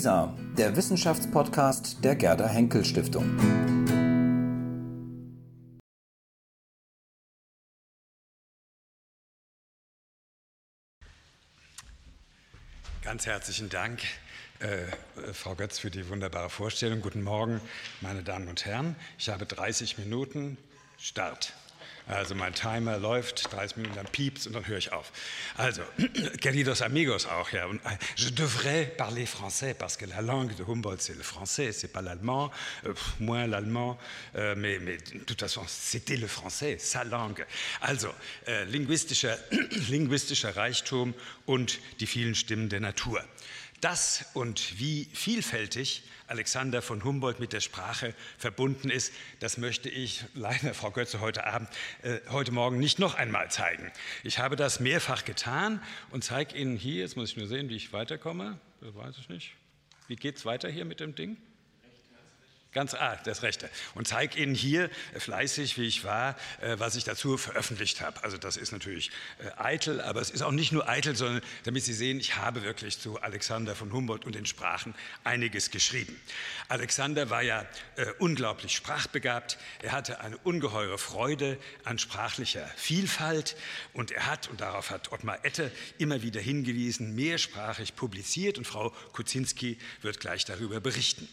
WISA, 0.00 0.34
der 0.56 0.74
Wissenschaftspodcast 0.76 2.02
der 2.02 2.16
Gerda 2.16 2.48
Henkel 2.48 2.86
Stiftung. 2.86 3.36
Ganz 13.02 13.26
herzlichen 13.26 13.68
Dank, 13.68 14.00
äh, 14.60 14.86
Frau 15.34 15.54
Götz, 15.54 15.78
für 15.78 15.90
die 15.90 16.08
wunderbare 16.08 16.48
Vorstellung. 16.48 17.02
Guten 17.02 17.22
Morgen, 17.22 17.60
meine 18.00 18.22
Damen 18.22 18.48
und 18.48 18.64
Herren. 18.64 18.96
Ich 19.18 19.28
habe 19.28 19.44
30 19.44 19.98
Minuten 19.98 20.56
Start. 20.96 21.52
Also 22.10 22.34
mein 22.34 22.54
Timer 22.54 22.98
läuft, 22.98 23.52
30 23.52 23.76
Minuten, 23.76 23.94
dann 23.94 24.06
piepst 24.06 24.48
und 24.48 24.54
dann 24.54 24.66
höre 24.66 24.78
ich 24.78 24.92
auf. 24.92 25.12
Also, 25.56 25.82
queridos 26.40 26.82
amigos 26.82 27.26
auch, 27.26 27.50
ja. 27.52 27.66
Und, 27.66 27.80
äh, 27.84 27.96
je 28.16 28.30
devrais 28.30 28.86
parler 28.96 29.26
français 29.26 29.74
parce 29.74 29.96
que 29.96 30.06
la 30.06 30.20
langue 30.20 30.56
de 30.56 30.64
Humboldt 30.64 31.00
c'est 31.00 31.16
le 31.16 31.22
français, 31.22 31.72
c'est 31.72 31.92
pas 31.92 32.02
l'allemand, 32.02 32.50
euh, 32.84 32.94
moins 33.20 33.46
l'allemand, 33.46 33.96
euh, 34.34 34.56
mais, 34.56 34.80
mais 34.80 34.96
de 34.96 35.20
toute 35.20 35.40
façon 35.40 35.62
c'était 35.68 36.16
le 36.16 36.26
français, 36.26 36.78
sa 36.78 37.04
langue. 37.04 37.46
Also, 37.80 38.08
äh, 38.46 38.64
linguistischer, 38.64 39.36
linguistischer 39.88 40.56
Reichtum 40.56 41.14
und 41.46 41.78
die 42.00 42.06
vielen 42.06 42.34
Stimmen 42.34 42.68
der 42.68 42.80
Natur. 42.80 43.22
Das 43.80 44.26
und 44.34 44.78
wie 44.78 45.08
vielfältig 45.14 46.02
Alexander 46.26 46.82
von 46.82 47.02
Humboldt 47.02 47.40
mit 47.40 47.54
der 47.54 47.60
Sprache 47.60 48.14
verbunden 48.36 48.90
ist, 48.90 49.12
das 49.40 49.56
möchte 49.56 49.88
ich 49.88 50.24
leider, 50.34 50.74
Frau 50.74 50.90
Götze, 50.90 51.20
heute 51.20 51.46
Abend, 51.46 51.68
äh, 52.02 52.20
heute 52.28 52.52
Morgen 52.52 52.78
nicht 52.78 52.98
noch 52.98 53.14
einmal 53.14 53.50
zeigen. 53.50 53.90
Ich 54.22 54.38
habe 54.38 54.54
das 54.54 54.80
mehrfach 54.80 55.24
getan 55.24 55.82
und 56.10 56.22
zeige 56.22 56.56
Ihnen 56.56 56.76
hier, 56.76 57.00
jetzt 57.00 57.16
muss 57.16 57.30
ich 57.30 57.36
nur 57.38 57.46
sehen, 57.46 57.70
wie 57.70 57.76
ich 57.76 57.92
weiterkomme, 57.92 58.60
das 58.82 58.94
weiß 58.94 59.16
ich 59.18 59.28
nicht. 59.30 59.52
Wie 60.08 60.16
geht 60.16 60.36
es 60.36 60.44
weiter 60.44 60.68
hier 60.68 60.84
mit 60.84 61.00
dem 61.00 61.14
Ding? 61.14 61.38
Ganz, 62.72 62.94
ah, 62.94 63.18
das 63.24 63.42
Rechte. 63.42 63.68
Und 63.96 64.06
zeige 64.06 64.38
Ihnen 64.38 64.54
hier 64.54 64.90
fleißig, 65.18 65.76
wie 65.76 65.88
ich 65.88 66.04
war, 66.04 66.36
äh, 66.60 66.78
was 66.78 66.94
ich 66.94 67.02
dazu 67.02 67.36
veröffentlicht 67.36 68.00
habe. 68.00 68.22
Also 68.22 68.38
das 68.38 68.56
ist 68.56 68.70
natürlich 68.70 69.10
äh, 69.40 69.50
eitel, 69.60 70.00
aber 70.00 70.20
es 70.20 70.30
ist 70.30 70.42
auch 70.42 70.52
nicht 70.52 70.70
nur 70.70 70.88
eitel, 70.88 71.16
sondern 71.16 71.42
damit 71.64 71.82
Sie 71.82 71.92
sehen, 71.92 72.20
ich 72.20 72.36
habe 72.36 72.62
wirklich 72.62 73.00
zu 73.00 73.20
Alexander 73.20 73.74
von 73.74 73.92
Humboldt 73.92 74.24
und 74.24 74.36
den 74.36 74.46
Sprachen 74.46 74.94
einiges 75.24 75.72
geschrieben. 75.72 76.16
Alexander 76.68 77.28
war 77.28 77.42
ja 77.42 77.66
äh, 77.96 78.06
unglaublich 78.20 78.76
sprachbegabt. 78.76 79.58
Er 79.82 79.90
hatte 79.90 80.20
eine 80.20 80.38
ungeheure 80.38 80.98
Freude 80.98 81.58
an 81.82 81.98
sprachlicher 81.98 82.70
Vielfalt 82.76 83.56
und 83.94 84.12
er 84.12 84.26
hat, 84.26 84.48
und 84.48 84.60
darauf 84.60 84.90
hat 84.90 85.10
Ottmar 85.10 85.44
Ette 85.44 85.72
immer 85.98 86.22
wieder 86.22 86.40
hingewiesen, 86.40 87.16
mehrsprachig 87.16 87.96
publiziert 87.96 88.58
und 88.58 88.64
Frau 88.64 88.90
Kuczynski 89.12 89.76
wird 90.02 90.20
gleich 90.20 90.44
darüber 90.44 90.78
berichten. 90.78 91.28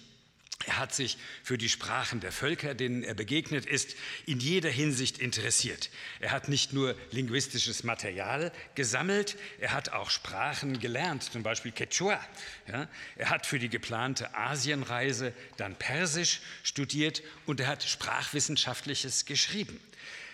Er 0.65 0.79
hat 0.79 0.93
sich 0.93 1.17
für 1.43 1.57
die 1.57 1.69
Sprachen 1.69 2.19
der 2.19 2.31
Völker, 2.31 2.73
denen 2.73 3.03
er 3.03 3.13
begegnet 3.13 3.65
ist, 3.65 3.95
in 4.25 4.39
jeder 4.39 4.69
Hinsicht 4.69 5.19
interessiert. 5.19 5.91
Er 6.19 6.31
hat 6.31 6.49
nicht 6.49 6.73
nur 6.73 6.95
linguistisches 7.11 7.83
Material 7.83 8.51
gesammelt, 8.73 9.37
er 9.59 9.73
hat 9.73 9.89
auch 9.89 10.09
Sprachen 10.09 10.79
gelernt, 10.79 11.23
zum 11.23 11.43
Beispiel 11.43 11.71
Quechua. 11.71 12.19
Ja, 12.67 12.89
er 13.15 13.29
hat 13.29 13.45
für 13.45 13.59
die 13.59 13.69
geplante 13.69 14.33
Asienreise 14.35 15.31
dann 15.57 15.75
Persisch 15.75 16.41
studiert 16.63 17.21
und 17.45 17.59
er 17.59 17.67
hat 17.67 17.83
Sprachwissenschaftliches 17.83 19.25
geschrieben. 19.25 19.79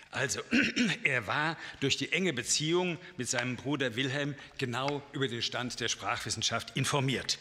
Also, 0.10 0.42
er 1.04 1.28
war 1.28 1.58
durch 1.80 1.98
die 1.98 2.12
enge 2.12 2.34
Beziehung 2.34 2.98
mit 3.18 3.28
seinem 3.28 3.56
Bruder 3.56 3.96
Wilhelm 3.96 4.36
genau 4.58 5.02
über 5.12 5.28
den 5.28 5.42
Stand 5.42 5.80
der 5.80 5.90
Sprachwissenschaft 5.90 6.78
informiert. 6.78 7.40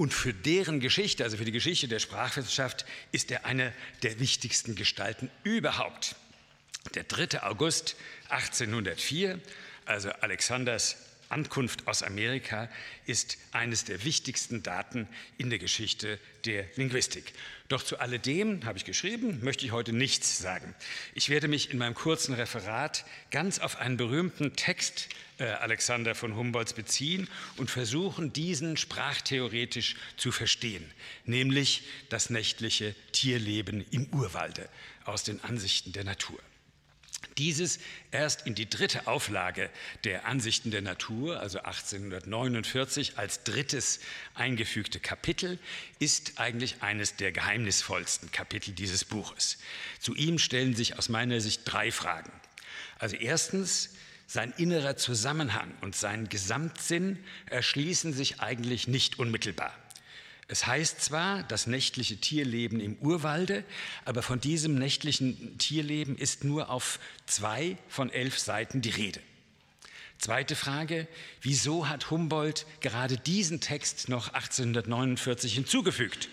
Und 0.00 0.14
für 0.14 0.32
deren 0.32 0.80
Geschichte, 0.80 1.24
also 1.24 1.36
für 1.36 1.44
die 1.44 1.52
Geschichte 1.52 1.86
der 1.86 1.98
Sprachwissenschaft, 1.98 2.86
ist 3.12 3.30
er 3.30 3.44
eine 3.44 3.70
der 4.02 4.18
wichtigsten 4.18 4.74
Gestalten 4.74 5.30
überhaupt. 5.42 6.16
Der 6.94 7.04
3. 7.04 7.42
August 7.42 7.96
1804, 8.30 9.38
also 9.84 10.08
Alexanders 10.08 10.96
Ankunft 11.30 11.86
aus 11.86 12.02
Amerika 12.02 12.68
ist 13.06 13.38
eines 13.52 13.84
der 13.84 14.04
wichtigsten 14.04 14.62
Daten 14.62 15.08
in 15.38 15.48
der 15.48 15.58
Geschichte 15.58 16.18
der 16.44 16.66
Linguistik. 16.76 17.32
Doch 17.68 17.82
zu 17.82 17.98
alledem, 18.00 18.64
habe 18.64 18.78
ich 18.78 18.84
geschrieben, 18.84 19.38
möchte 19.42 19.64
ich 19.64 19.72
heute 19.72 19.92
nichts 19.92 20.38
sagen. 20.38 20.74
Ich 21.14 21.28
werde 21.28 21.48
mich 21.48 21.70
in 21.70 21.78
meinem 21.78 21.94
kurzen 21.94 22.34
Referat 22.34 23.04
ganz 23.30 23.60
auf 23.60 23.76
einen 23.76 23.96
berühmten 23.96 24.56
Text 24.56 25.08
äh, 25.38 25.44
Alexander 25.44 26.14
von 26.14 26.34
Humboldts 26.34 26.72
beziehen 26.72 27.28
und 27.56 27.70
versuchen, 27.70 28.32
diesen 28.32 28.76
sprachtheoretisch 28.76 29.96
zu 30.16 30.32
verstehen, 30.32 30.84
nämlich 31.24 31.84
das 32.08 32.28
nächtliche 32.28 32.94
Tierleben 33.12 33.84
im 33.90 34.06
Urwalde 34.12 34.68
aus 35.04 35.22
den 35.22 35.42
Ansichten 35.44 35.92
der 35.92 36.04
Natur. 36.04 36.38
Dieses 37.38 37.78
erst 38.10 38.46
in 38.46 38.54
die 38.54 38.68
dritte 38.68 39.06
Auflage 39.06 39.70
der 40.04 40.26
Ansichten 40.26 40.70
der 40.70 40.82
Natur, 40.82 41.40
also 41.40 41.58
1849, 41.58 43.18
als 43.18 43.44
drittes 43.44 44.00
eingefügte 44.34 45.00
Kapitel, 45.00 45.58
ist 45.98 46.38
eigentlich 46.38 46.82
eines 46.82 47.16
der 47.16 47.32
geheimnisvollsten 47.32 48.32
Kapitel 48.32 48.72
dieses 48.72 49.04
Buches. 49.04 49.58
Zu 50.00 50.14
ihm 50.14 50.38
stellen 50.38 50.74
sich 50.74 50.98
aus 50.98 51.08
meiner 51.08 51.40
Sicht 51.40 51.62
drei 51.64 51.92
Fragen. 51.92 52.32
Also 52.98 53.16
erstens, 53.16 53.90
sein 54.26 54.52
innerer 54.56 54.96
Zusammenhang 54.96 55.74
und 55.80 55.96
sein 55.96 56.28
Gesamtsinn 56.28 57.18
erschließen 57.46 58.12
sich 58.12 58.40
eigentlich 58.40 58.86
nicht 58.86 59.18
unmittelbar. 59.18 59.74
Es 60.52 60.66
heißt 60.66 61.00
zwar 61.00 61.44
das 61.44 61.68
nächtliche 61.68 62.16
Tierleben 62.16 62.80
im 62.80 62.96
Urwalde, 62.96 63.62
aber 64.04 64.20
von 64.20 64.40
diesem 64.40 64.74
nächtlichen 64.74 65.58
Tierleben 65.58 66.18
ist 66.18 66.42
nur 66.42 66.70
auf 66.70 66.98
zwei 67.26 67.78
von 67.86 68.10
elf 68.10 68.36
Seiten 68.36 68.80
die 68.82 68.90
Rede. 68.90 69.20
Zweite 70.18 70.56
Frage, 70.56 71.06
wieso 71.40 71.88
hat 71.88 72.10
Humboldt 72.10 72.66
gerade 72.80 73.16
diesen 73.16 73.60
Text 73.60 74.08
noch 74.08 74.34
1849 74.34 75.54
hinzugefügt? 75.54 76.28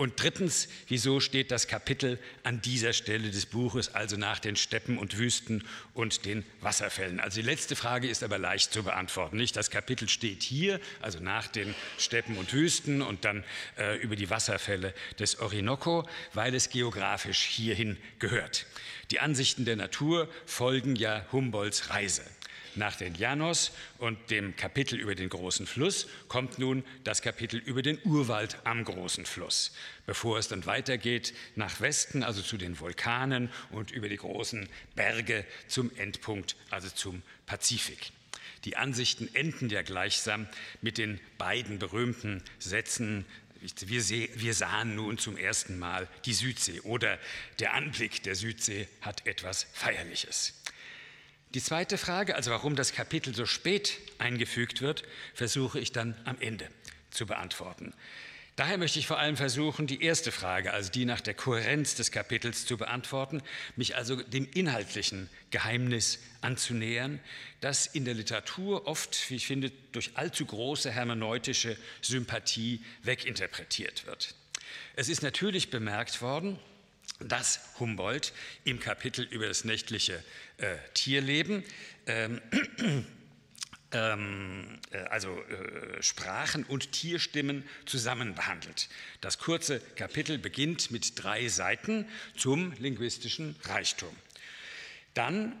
Und 0.00 0.14
drittens, 0.22 0.66
wieso 0.88 1.20
steht 1.20 1.50
das 1.50 1.68
Kapitel 1.68 2.18
an 2.42 2.62
dieser 2.62 2.94
Stelle 2.94 3.30
des 3.30 3.44
Buches, 3.44 3.94
also 3.94 4.16
nach 4.16 4.38
den 4.38 4.56
Steppen 4.56 4.96
und 4.96 5.18
Wüsten 5.18 5.62
und 5.92 6.24
den 6.24 6.42
Wasserfällen? 6.62 7.20
Also 7.20 7.42
die 7.42 7.46
letzte 7.46 7.76
Frage 7.76 8.08
ist 8.08 8.22
aber 8.22 8.38
leicht 8.38 8.72
zu 8.72 8.82
beantworten. 8.82 9.36
Nicht 9.36 9.56
das 9.56 9.68
Kapitel 9.68 10.08
steht 10.08 10.42
hier, 10.42 10.80
also 11.02 11.20
nach 11.20 11.48
den 11.48 11.74
Steppen 11.98 12.38
und 12.38 12.54
Wüsten 12.54 13.02
und 13.02 13.26
dann 13.26 13.44
äh, 13.76 13.98
über 13.98 14.16
die 14.16 14.30
Wasserfälle 14.30 14.94
des 15.18 15.38
Orinoco, 15.38 16.08
weil 16.32 16.54
es 16.54 16.70
geografisch 16.70 17.42
hierhin 17.42 17.98
gehört. 18.20 18.64
Die 19.10 19.20
Ansichten 19.20 19.66
der 19.66 19.76
Natur 19.76 20.30
folgen 20.46 20.96
ja 20.96 21.26
Humboldts 21.30 21.90
Reise. 21.90 22.22
Nach 22.76 22.94
den 22.94 23.14
Janos 23.14 23.72
und 23.98 24.30
dem 24.30 24.54
Kapitel 24.56 24.98
über 24.98 25.14
den 25.14 25.28
großen 25.28 25.66
Fluss 25.66 26.06
kommt 26.28 26.58
nun 26.58 26.84
das 27.04 27.20
Kapitel 27.20 27.58
über 27.58 27.82
den 27.82 27.98
Urwald 28.04 28.58
am 28.64 28.84
großen 28.84 29.26
Fluss, 29.26 29.72
bevor 30.06 30.38
es 30.38 30.48
dann 30.48 30.66
weitergeht 30.66 31.34
nach 31.56 31.80
Westen, 31.80 32.22
also 32.22 32.42
zu 32.42 32.56
den 32.56 32.78
Vulkanen 32.78 33.50
und 33.70 33.90
über 33.90 34.08
die 34.08 34.16
großen 34.16 34.68
Berge 34.94 35.44
zum 35.66 35.90
Endpunkt, 35.96 36.56
also 36.70 36.88
zum 36.88 37.22
Pazifik. 37.46 38.12
Die 38.64 38.76
Ansichten 38.76 39.28
enden 39.34 39.68
ja 39.70 39.82
gleichsam 39.82 40.46
mit 40.82 40.98
den 40.98 41.18
beiden 41.38 41.78
berühmten 41.78 42.42
Sätzen 42.58 43.24
wir, 43.60 44.08
wir, 44.08 44.54
sahen 44.54 44.94
nun 44.94 45.18
zum 45.18 45.36
ersten 45.36 45.78
Mal 45.78 46.08
die 46.24 46.32
Südsee 46.32 46.80
oder 46.80 47.18
der 47.58 47.74
Anblick 47.74 48.22
der 48.22 48.34
Südsee 48.34 48.88
hat 49.02 49.26
etwas 49.26 49.66
Feierliches. 49.74 50.54
Die 51.54 51.62
zweite 51.62 51.98
Frage, 51.98 52.36
also 52.36 52.52
warum 52.52 52.76
das 52.76 52.92
Kapitel 52.92 53.34
so 53.34 53.44
spät 53.44 53.98
eingefügt 54.18 54.82
wird, 54.82 55.02
versuche 55.34 55.80
ich 55.80 55.90
dann 55.90 56.14
am 56.24 56.36
Ende 56.40 56.68
zu 57.10 57.26
beantworten. 57.26 57.92
Daher 58.54 58.78
möchte 58.78 58.98
ich 58.98 59.06
vor 59.06 59.18
allem 59.18 59.36
versuchen, 59.36 59.86
die 59.86 60.02
erste 60.02 60.30
Frage, 60.32 60.72
also 60.72 60.92
die 60.92 61.04
nach 61.04 61.20
der 61.20 61.34
Kohärenz 61.34 61.94
des 61.94 62.12
Kapitels 62.12 62.66
zu 62.66 62.76
beantworten, 62.76 63.42
mich 63.74 63.96
also 63.96 64.16
dem 64.16 64.46
inhaltlichen 64.52 65.28
Geheimnis 65.50 66.18
anzunähern, 66.40 67.20
das 67.60 67.86
in 67.86 68.04
der 68.04 68.14
Literatur 68.14 68.86
oft, 68.86 69.30
wie 69.30 69.36
ich 69.36 69.46
finde, 69.46 69.72
durch 69.92 70.12
allzu 70.14 70.44
große 70.44 70.90
hermeneutische 70.90 71.76
Sympathie 72.00 72.84
weginterpretiert 73.02 74.06
wird. 74.06 74.34
Es 74.94 75.08
ist 75.08 75.22
natürlich 75.22 75.70
bemerkt 75.70 76.20
worden, 76.22 76.58
dass 77.20 77.60
Humboldt 77.78 78.32
im 78.64 78.80
Kapitel 78.80 79.24
über 79.24 79.46
das 79.46 79.64
nächtliche 79.64 80.22
äh, 80.58 80.76
Tierleben 80.94 81.64
ähm, 82.06 82.40
ähm, 83.92 84.78
äh, 84.90 84.98
also 85.04 85.30
äh, 85.42 86.02
Sprachen 86.02 86.64
und 86.64 86.92
Tierstimmen 86.92 87.64
zusammen 87.86 88.34
behandelt. 88.34 88.88
Das 89.20 89.38
kurze 89.38 89.80
Kapitel 89.96 90.38
beginnt 90.38 90.90
mit 90.90 91.22
drei 91.22 91.48
Seiten 91.48 92.06
zum 92.36 92.72
linguistischen 92.78 93.56
Reichtum. 93.64 94.14
Dann 95.14 95.52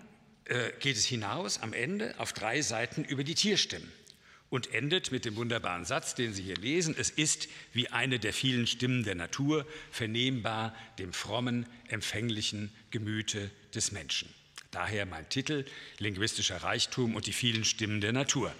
äh, 0.44 0.70
geht 0.80 0.96
es 0.96 1.04
hinaus 1.04 1.60
am 1.60 1.72
Ende 1.72 2.14
auf 2.18 2.32
drei 2.32 2.62
Seiten 2.62 3.04
über 3.04 3.24
die 3.24 3.34
Tierstimmen. 3.34 3.90
Und 4.50 4.74
endet 4.74 5.12
mit 5.12 5.24
dem 5.24 5.36
wunderbaren 5.36 5.84
Satz, 5.84 6.14
den 6.14 6.34
Sie 6.34 6.42
hier 6.42 6.56
lesen. 6.56 6.94
Es 6.98 7.08
ist 7.08 7.48
wie 7.72 7.88
eine 7.88 8.18
der 8.18 8.32
vielen 8.32 8.66
Stimmen 8.66 9.04
der 9.04 9.14
Natur, 9.14 9.64
vernehmbar 9.92 10.74
dem 10.98 11.12
frommen, 11.12 11.66
empfänglichen 11.88 12.70
Gemüte 12.90 13.50
des 13.74 13.92
Menschen. 13.92 14.28
Daher 14.72 15.06
mein 15.06 15.28
Titel, 15.28 15.64
Linguistischer 15.98 16.62
Reichtum 16.62 17.16
und 17.16 17.26
die 17.26 17.32
vielen 17.32 17.64
Stimmen 17.64 18.00
der 18.00 18.12
Natur. 18.12 18.52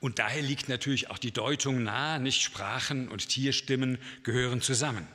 Und 0.00 0.18
daher 0.18 0.42
liegt 0.42 0.68
natürlich 0.68 1.10
auch 1.10 1.18
die 1.18 1.32
Deutung 1.32 1.82
nahe, 1.82 2.20
nicht 2.20 2.42
Sprachen 2.42 3.08
und 3.08 3.28
Tierstimmen 3.28 3.98
gehören 4.22 4.60
zusammen. 4.60 5.06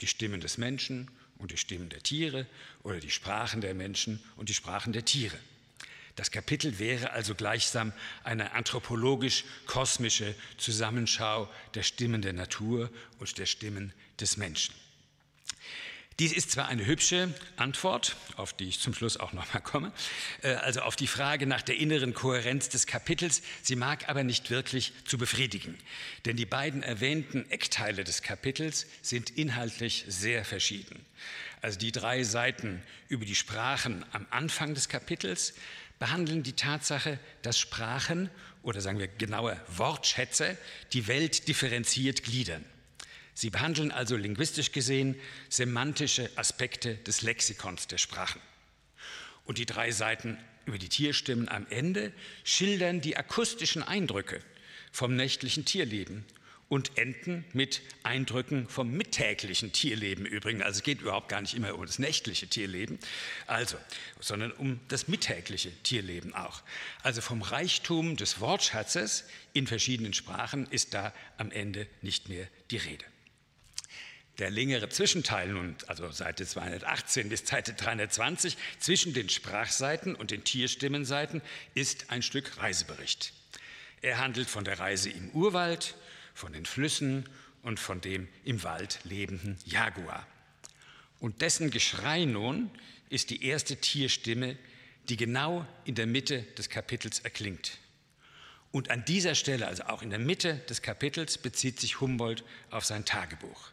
Die 0.00 0.08
Stimmen 0.08 0.40
des 0.40 0.58
Menschen 0.58 1.08
und 1.38 1.52
die 1.52 1.56
Stimmen 1.56 1.88
der 1.88 2.02
Tiere 2.02 2.46
oder 2.82 2.98
die 2.98 3.10
Sprachen 3.10 3.60
der 3.60 3.74
Menschen 3.74 4.22
und 4.36 4.48
die 4.48 4.54
Sprachen 4.54 4.92
der 4.92 5.04
Tiere. 5.04 5.38
Das 6.16 6.30
Kapitel 6.30 6.78
wäre 6.78 7.10
also 7.10 7.34
gleichsam 7.34 7.92
eine 8.22 8.52
anthropologisch-kosmische 8.52 10.34
Zusammenschau 10.58 11.50
der 11.74 11.82
Stimmen 11.82 12.22
der 12.22 12.32
Natur 12.32 12.90
und 13.18 13.36
der 13.38 13.46
Stimmen 13.46 13.92
des 14.20 14.36
Menschen. 14.36 14.74
Dies 16.20 16.32
ist 16.32 16.52
zwar 16.52 16.68
eine 16.68 16.86
hübsche 16.86 17.34
Antwort, 17.56 18.14
auf 18.36 18.52
die 18.52 18.68
ich 18.68 18.78
zum 18.78 18.94
Schluss 18.94 19.16
auch 19.16 19.32
noch 19.32 19.52
mal 19.52 19.58
komme, 19.58 19.92
äh, 20.42 20.54
also 20.54 20.82
auf 20.82 20.94
die 20.94 21.08
Frage 21.08 21.44
nach 21.44 21.62
der 21.62 21.76
inneren 21.76 22.14
Kohärenz 22.14 22.68
des 22.68 22.86
Kapitels, 22.86 23.42
sie 23.62 23.74
mag 23.74 24.08
aber 24.08 24.22
nicht 24.22 24.48
wirklich 24.50 24.92
zu 25.06 25.18
befriedigen, 25.18 25.76
denn 26.24 26.36
die 26.36 26.46
beiden 26.46 26.84
erwähnten 26.84 27.50
Eckteile 27.50 28.04
des 28.04 28.22
Kapitels 28.22 28.86
sind 29.02 29.30
inhaltlich 29.30 30.04
sehr 30.06 30.44
verschieden. 30.44 31.04
Also 31.62 31.80
die 31.80 31.90
drei 31.90 32.22
Seiten 32.22 32.80
über 33.08 33.24
die 33.24 33.34
Sprachen 33.34 34.04
am 34.12 34.26
Anfang 34.30 34.74
des 34.74 34.88
Kapitels 34.88 35.54
behandeln 35.98 36.42
die 36.42 36.54
Tatsache, 36.54 37.18
dass 37.42 37.58
Sprachen 37.58 38.30
oder 38.62 38.80
sagen 38.80 38.98
wir 38.98 39.08
genauer 39.08 39.60
Wortschätze 39.68 40.56
die 40.92 41.06
Welt 41.06 41.48
differenziert 41.48 42.22
gliedern. 42.22 42.64
Sie 43.34 43.50
behandeln 43.50 43.90
also 43.90 44.16
linguistisch 44.16 44.72
gesehen 44.72 45.16
semantische 45.48 46.30
Aspekte 46.36 46.94
des 46.96 47.22
Lexikons 47.22 47.88
der 47.88 47.98
Sprachen. 47.98 48.40
Und 49.44 49.58
die 49.58 49.66
drei 49.66 49.90
Seiten 49.90 50.38
über 50.66 50.78
die 50.78 50.88
Tierstimmen 50.88 51.48
am 51.48 51.66
Ende 51.68 52.12
schildern 52.44 53.00
die 53.00 53.16
akustischen 53.16 53.82
Eindrücke 53.82 54.40
vom 54.92 55.16
nächtlichen 55.16 55.64
Tierleben 55.64 56.24
und 56.68 56.96
enden 56.98 57.44
mit 57.52 57.82
Eindrücken 58.02 58.68
vom 58.68 58.90
mittäglichen 58.90 59.72
Tierleben 59.72 60.26
übrigens. 60.26 60.62
Also 60.62 60.78
es 60.78 60.82
geht 60.82 61.02
überhaupt 61.02 61.28
gar 61.28 61.40
nicht 61.40 61.54
immer 61.54 61.74
um 61.74 61.84
das 61.84 61.98
nächtliche 61.98 62.46
Tierleben, 62.46 62.98
also, 63.46 63.76
sondern 64.20 64.52
um 64.52 64.80
das 64.88 65.08
mittägliche 65.08 65.70
Tierleben 65.82 66.34
auch. 66.34 66.62
Also 67.02 67.20
vom 67.20 67.42
Reichtum 67.42 68.16
des 68.16 68.40
Wortschatzes 68.40 69.24
in 69.52 69.66
verschiedenen 69.66 70.14
Sprachen 70.14 70.66
ist 70.70 70.94
da 70.94 71.12
am 71.36 71.50
Ende 71.50 71.86
nicht 72.02 72.28
mehr 72.28 72.48
die 72.70 72.78
Rede. 72.78 73.04
Der 74.38 74.50
längere 74.50 74.88
Zwischenteil, 74.88 75.48
nun, 75.48 75.76
also 75.86 76.10
Seite 76.10 76.44
218 76.44 77.28
bis 77.28 77.46
Seite 77.46 77.72
320, 77.74 78.56
zwischen 78.80 79.12
den 79.12 79.28
Sprachseiten 79.28 80.16
und 80.16 80.32
den 80.32 80.42
Tierstimmenseiten, 80.42 81.40
ist 81.74 82.10
ein 82.10 82.22
Stück 82.22 82.58
Reisebericht. 82.58 83.32
Er 84.02 84.18
handelt 84.18 84.50
von 84.50 84.64
der 84.64 84.80
Reise 84.80 85.08
im 85.08 85.30
Urwald, 85.30 85.94
von 86.34 86.52
den 86.52 86.66
Flüssen 86.66 87.28
und 87.62 87.80
von 87.80 88.00
dem 88.00 88.28
im 88.44 88.62
Wald 88.62 88.98
lebenden 89.04 89.58
Jaguar. 89.64 90.26
Und 91.20 91.40
dessen 91.40 91.70
Geschrei 91.70 92.24
nun 92.24 92.70
ist 93.08 93.30
die 93.30 93.44
erste 93.44 93.76
Tierstimme, 93.76 94.58
die 95.08 95.16
genau 95.16 95.66
in 95.84 95.94
der 95.94 96.06
Mitte 96.06 96.42
des 96.58 96.68
Kapitels 96.68 97.20
erklingt. 97.20 97.78
Und 98.72 98.90
an 98.90 99.04
dieser 99.04 99.34
Stelle, 99.34 99.68
also 99.68 99.84
auch 99.84 100.02
in 100.02 100.10
der 100.10 100.18
Mitte 100.18 100.56
des 100.68 100.82
Kapitels, 100.82 101.38
bezieht 101.38 101.78
sich 101.78 102.00
Humboldt 102.00 102.44
auf 102.70 102.84
sein 102.84 103.04
Tagebuch. 103.04 103.70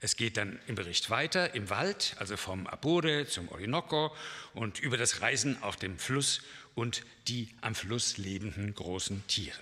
Es 0.00 0.16
geht 0.16 0.36
dann 0.36 0.60
im 0.66 0.74
Bericht 0.74 1.10
weiter 1.10 1.54
im 1.54 1.70
Wald, 1.70 2.14
also 2.18 2.36
vom 2.36 2.66
Apure 2.66 3.26
zum 3.26 3.48
Orinoco 3.48 4.14
und 4.52 4.78
über 4.78 4.96
das 4.96 5.22
Reisen 5.22 5.60
auf 5.62 5.76
dem 5.76 5.98
Fluss 5.98 6.42
und 6.74 7.04
die 7.26 7.48
am 7.62 7.74
Fluss 7.74 8.18
lebenden 8.18 8.74
großen 8.74 9.26
Tiere. 9.26 9.58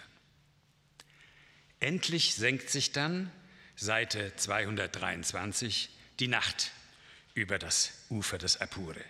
Endlich 1.82 2.34
senkt 2.34 2.70
sich 2.70 2.92
dann, 2.92 3.30
Seite 3.76 4.34
223, 4.36 5.90
die 6.20 6.28
Nacht 6.28 6.72
über 7.34 7.58
das 7.58 7.92
Ufer 8.08 8.38
des 8.38 8.60
Apure. 8.60 9.04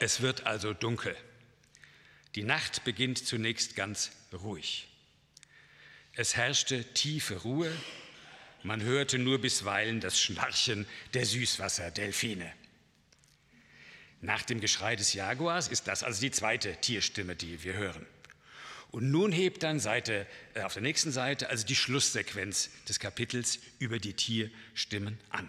Es 0.00 0.20
wird 0.20 0.46
also 0.46 0.74
dunkel. 0.74 1.16
Die 2.34 2.42
Nacht 2.42 2.84
beginnt 2.84 3.24
zunächst 3.26 3.76
ganz 3.76 4.10
ruhig. 4.32 4.88
Es 6.14 6.36
herrschte 6.36 6.84
tiefe 6.92 7.36
Ruhe 7.36 7.72
man 8.62 8.82
hörte 8.82 9.18
nur 9.18 9.40
bisweilen 9.40 10.00
das 10.00 10.20
Schnarchen 10.20 10.86
der 11.14 11.26
Süßwasserdelfine. 11.26 12.52
Nach 14.20 14.42
dem 14.42 14.60
Geschrei 14.60 14.94
des 14.94 15.14
Jaguars 15.14 15.66
ist 15.66 15.88
das 15.88 16.04
also 16.04 16.20
die 16.20 16.30
zweite 16.30 16.76
Tierstimme, 16.76 17.34
die 17.34 17.64
wir 17.64 17.74
hören. 17.74 18.06
Und 18.92 19.10
nun 19.10 19.32
hebt 19.32 19.62
dann 19.62 19.80
Seite, 19.80 20.26
äh, 20.54 20.60
auf 20.60 20.74
der 20.74 20.82
nächsten 20.82 21.10
Seite 21.10 21.48
also 21.48 21.66
die 21.66 21.74
Schlusssequenz 21.74 22.70
des 22.88 23.00
Kapitels 23.00 23.58
über 23.78 23.98
die 23.98 24.12
Tierstimmen 24.12 25.18
an. 25.30 25.48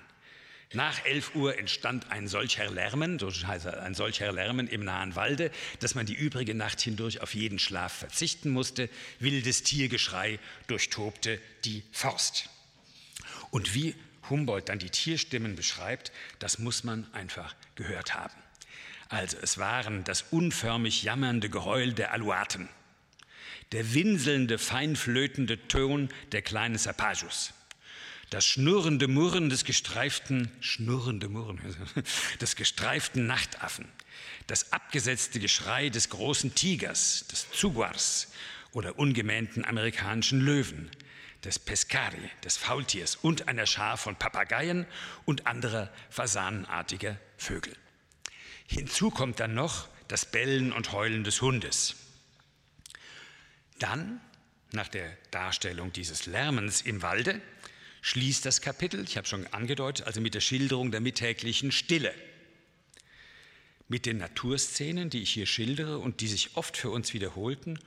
Nach 0.71 1.05
11 1.05 1.35
Uhr 1.35 1.59
entstand 1.59 2.09
ein 2.09 2.27
solcher 2.27 2.71
Lärmen, 2.71 3.19
so 3.19 3.29
heißt 3.29 3.67
ein 3.67 3.93
solcher 3.93 4.31
Lärmen 4.31 4.67
im 4.67 4.83
nahen 4.83 5.15
Walde, 5.15 5.51
dass 5.81 5.93
man 5.93 6.07
die 6.07 6.15
übrige 6.15 6.55
Nacht 6.55 6.81
hindurch 6.81 7.21
auf 7.21 7.35
jeden 7.35 7.59
Schlaf 7.59 7.93
verzichten 7.93 8.49
musste. 8.49 8.89
Wildes 9.19 9.61
Tiergeschrei 9.61 10.39
durchtobte 10.65 11.39
die 11.63 11.83
Forst. 11.91 12.49
Und 13.51 13.75
wie 13.75 13.93
Humboldt 14.29 14.69
dann 14.69 14.79
die 14.79 14.89
Tierstimmen 14.89 15.55
beschreibt, 15.55 16.11
das 16.39 16.57
muss 16.57 16.83
man 16.83 17.13
einfach 17.13 17.53
gehört 17.75 18.15
haben. 18.15 18.33
Also 19.09 19.37
es 19.41 19.59
waren 19.59 20.03
das 20.05 20.23
unförmig 20.31 21.03
jammernde 21.03 21.49
Geheul 21.49 21.93
der 21.93 22.13
Aluaten, 22.13 22.67
der 23.73 23.93
winselnde, 23.93 24.57
feinflötende 24.59 25.67
Ton 25.67 26.09
der 26.31 26.43
kleinen 26.43 26.77
Sapajus, 26.77 27.53
das 28.29 28.45
schnurrende 28.45 29.07
Murren 29.07 29.49
des 29.49 29.65
gestreiften, 29.65 30.51
schnurrende 30.61 31.27
Murren, 31.27 31.59
des 32.41 32.55
gestreiften 32.55 33.25
Nachtaffen, 33.25 33.87
das 34.47 34.71
abgesetzte 34.71 35.39
Geschrei 35.39 35.89
des 35.89 36.09
großen 36.09 36.53
Tigers, 36.53 37.25
des 37.31 37.51
Zuguars 37.51 38.31
oder 38.71 38.97
ungemähnten 38.97 39.65
amerikanischen 39.65 40.39
Löwen, 40.39 40.89
des 41.43 41.59
Pescari, 41.59 42.29
des 42.43 42.57
Faultiers 42.57 43.15
und 43.15 43.47
einer 43.47 43.65
Schar 43.65 43.97
von 43.97 44.15
Papageien 44.15 44.85
und 45.25 45.47
anderer 45.47 45.91
fasanenartiger 46.09 47.17
Vögel. 47.37 47.75
Hinzu 48.67 49.09
kommt 49.09 49.39
dann 49.39 49.53
noch 49.53 49.87
das 50.07 50.25
Bellen 50.25 50.71
und 50.71 50.91
Heulen 50.91 51.23
des 51.23 51.41
Hundes. 51.41 51.95
Dann, 53.79 54.21
nach 54.71 54.87
der 54.87 55.17
Darstellung 55.31 55.93
dieses 55.93 56.25
Lärmens 56.25 56.81
im 56.81 57.01
Walde, 57.01 57.41
schließt 58.01 58.45
das 58.45 58.61
Kapitel, 58.61 59.03
ich 59.03 59.17
habe 59.17 59.27
schon 59.27 59.47
angedeutet, 59.47 60.05
also 60.05 60.19
mit 60.19 60.35
der 60.35 60.41
Schilderung 60.41 60.91
der 60.91 60.99
mittäglichen 60.99 61.71
Stille. 61.71 62.13
Mit 63.87 64.05
den 64.05 64.17
Naturszenen, 64.17 65.09
die 65.09 65.21
ich 65.21 65.31
hier 65.31 65.45
schildere 65.45 65.99
und 65.99 66.21
die 66.21 66.27
sich 66.27 66.55
oft 66.55 66.77
für 66.77 66.89
uns 66.89 67.13
wiederholten, 67.13 67.79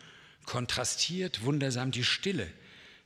kontrastiert 0.47 1.43
wundersam 1.43 1.91
die 1.91 2.05
Stille, 2.05 2.51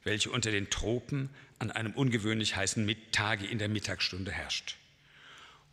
welche 0.04 0.30
unter 0.30 0.50
den 0.50 0.70
Tropen 0.70 1.30
an 1.58 1.70
einem 1.70 1.92
ungewöhnlich 1.92 2.56
heißen 2.56 2.94
Tage 3.12 3.46
in 3.46 3.58
der 3.58 3.68
Mittagsstunde 3.68 4.30
herrscht. 4.30 4.76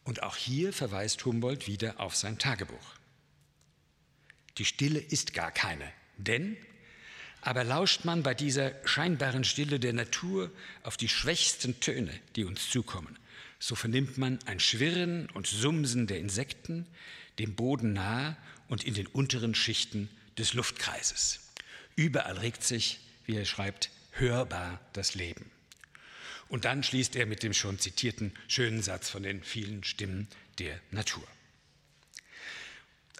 Und 0.04 0.24
auch 0.24 0.38
hier 0.38 0.74
verweist 0.74 1.24
Humboldt 1.26 1.68
wieder 1.68 2.00
auf 2.00 2.16
sein 2.16 2.40
Tagebuch. 2.40 2.96
Die 4.58 4.66
Stille 4.66 5.00
ist 5.00 5.34
gar 5.34 5.52
keine, 5.52 5.92
denn 6.18 6.58
aber 7.41 7.63
lauscht 7.63 8.06
man 8.06 8.24
bei 8.24 8.34
dieser 8.34 8.72
scheinbaren 8.86 9.44
Stille 9.44 9.79
der 9.79 9.94
Natur 9.94 10.51
auf 10.84 10.98
die 10.98 11.10
schwächsten 11.10 11.79
Töne, 11.79 12.13
die 12.36 12.46
uns 12.46 12.70
zukommen, 12.70 13.17
so 13.60 13.75
vernimmt 13.75 14.17
man 14.17 14.39
ein 14.46 14.60
Schwirren 14.60 15.29
und 15.32 15.48
Sumsen 15.48 16.08
der 16.08 16.20
Insekten, 16.20 16.86
dem 17.39 17.56
Boden 17.56 17.94
nahe 17.94 18.36
und 18.67 18.84
in 18.84 18.94
den 18.94 19.08
unteren 19.08 19.56
Schichten 19.56 20.10
des 20.38 20.53
Luftkreises. 20.53 21.39
Überall 21.96 22.38
regt 22.38 22.63
sich, 22.63 23.00
wie 23.25 23.36
er 23.36 23.46
schreibt, 23.46 23.89
hörbar 24.12 24.79
das 24.94 25.15
Leben. 25.15 25.50
Und 26.50 26.65
dann 26.65 26.84
schließt 26.84 27.15
er 27.15 27.25
mit 27.25 27.44
dem 27.44 27.53
schon 27.53 27.79
zitierten 27.79 28.32
schönen 28.48 28.82
Satz 28.82 29.10
von 29.10 29.24
den 29.24 29.44
vielen 29.44 29.84
Stimmen 29.84 30.27
der 30.60 30.79
Natur. 30.91 31.27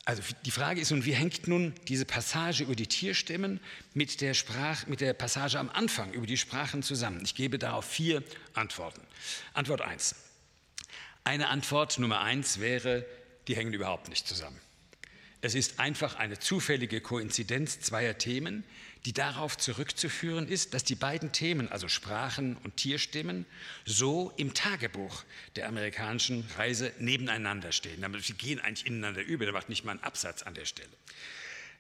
Also 0.08 0.24
die 0.46 0.52
Frage 0.52 0.80
ist 0.80 0.92
nun, 0.92 1.04
wie 1.04 1.14
hängt 1.14 1.50
nun 1.50 1.74
diese 1.90 2.06
Passage 2.06 2.64
über 2.64 2.78
die 2.78 2.88
Tierstimmen 2.88 3.60
mit 3.94 4.22
der, 4.22 4.34
Sprach, 4.34 4.88
mit 4.88 5.02
der 5.02 5.14
Passage 5.14 5.60
am 5.60 5.70
Anfang 5.70 6.14
über 6.14 6.26
die 6.26 6.38
Sprachen 6.38 6.82
zusammen? 6.82 7.20
Ich 7.26 7.36
gebe 7.36 7.60
darauf 7.60 7.84
vier 7.84 8.24
Antworten. 8.54 9.02
Antwort 9.54 9.82
1. 9.82 10.16
Eine 11.26 11.50
Antwort 11.50 12.00
Nummer 12.00 12.22
1 12.22 12.62
wäre, 12.62 13.06
die 13.50 13.58
hängen 13.58 13.74
überhaupt 13.74 14.08
nicht 14.08 14.26
zusammen. 14.26 14.58
Es 15.42 15.56
ist 15.56 15.78
einfach 15.78 16.16
eine 16.16 16.40
zufällige 16.40 17.02
Koinzidenz 17.02 17.82
zweier 17.82 18.18
Themen, 18.18 18.64
die 19.08 19.14
darauf 19.14 19.58
zurückzuführen 19.58 20.50
ist, 20.50 20.74
dass 20.74 20.84
die 20.84 20.96
beiden 20.96 21.32
Themen, 21.32 21.72
also 21.72 21.88
Sprachen 21.88 22.58
und 22.58 22.76
Tierstimmen, 22.76 23.46
so 23.86 24.34
im 24.36 24.54
Tagebuch 24.54 25.24
der 25.56 25.70
amerikanischen 25.70 26.46
Reise 26.58 26.92
nebeneinander 27.00 27.72
stehen. 27.72 28.06
Sie 28.22 28.34
gehen 28.34 28.60
eigentlich 28.60 28.86
ineinander 28.86 29.22
über, 29.22 29.46
da 29.46 29.54
macht 29.54 29.70
nicht 29.70 29.86
mal 29.86 29.92
einen 29.92 30.04
Absatz 30.04 30.44
an 30.44 30.56
der 30.56 30.66
Stelle. 30.66 30.90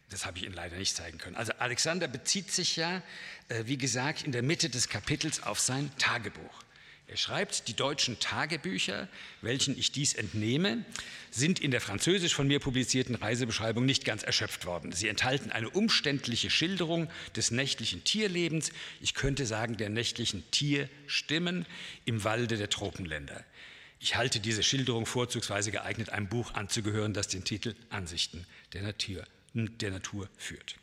Das 0.10 0.26
habe 0.26 0.38
ich 0.38 0.46
Ihnen 0.46 0.54
leider 0.54 0.78
nicht 0.78 0.96
zeigen 0.96 1.18
können. 1.18 1.36
Also 1.36 1.52
Alexander 1.60 2.08
bezieht 2.08 2.50
sich 2.50 2.78
ja, 2.78 3.04
äh, 3.50 3.66
wie 3.66 3.78
gesagt, 3.78 4.24
in 4.24 4.32
der 4.32 4.42
Mitte 4.42 4.70
des 4.70 4.88
Kapitels 4.88 5.44
auf 5.44 5.60
sein 5.60 5.92
Tagebuch. 5.98 6.64
Er 7.10 7.16
schreibt, 7.16 7.70
die 7.70 7.74
deutschen 7.74 8.20
Tagebücher, 8.20 9.08
welchen 9.42 9.78
ich 9.78 9.94
dies 9.94 10.14
entnehme, 10.14 10.84
sind 11.32 11.58
in 11.60 11.72
der 11.72 11.80
französisch 11.80 12.36
von 12.36 12.48
mir 12.48 12.60
publizierten 12.60 13.16
Reisebeschreibung 13.16 13.86
nicht 13.86 14.04
ganz 14.04 14.24
erschöpft 14.24 14.66
worden. 14.66 14.92
Sie 14.92 15.08
enthalten 15.08 15.50
eine 15.50 15.70
umständliche 15.70 16.50
Schilderung 16.50 17.10
des 17.34 17.50
nächtlichen 17.52 18.04
Tierlebens, 18.04 18.72
ich 19.00 19.14
könnte 19.14 19.46
sagen 19.46 19.78
der 19.78 19.88
nächtlichen 19.88 20.44
Tierstimmen 20.52 21.66
im 22.04 22.26
Walde 22.26 22.58
der 22.58 22.70
Tropenländer. 22.70 23.46
Ich 24.02 24.18
halte 24.18 24.42
diese 24.42 24.62
Schilderung 24.62 25.06
vorzugsweise 25.06 25.72
geeignet, 25.72 26.10
einem 26.10 26.28
Buch 26.28 26.56
anzugehören, 26.56 27.14
das 27.14 27.30
den 27.30 27.46
Titel 27.46 27.74
Ansichten 27.90 28.46
der 28.74 28.82
Natur, 28.82 29.24
der 29.54 29.92
Natur 29.92 30.28
führt. 30.36 30.76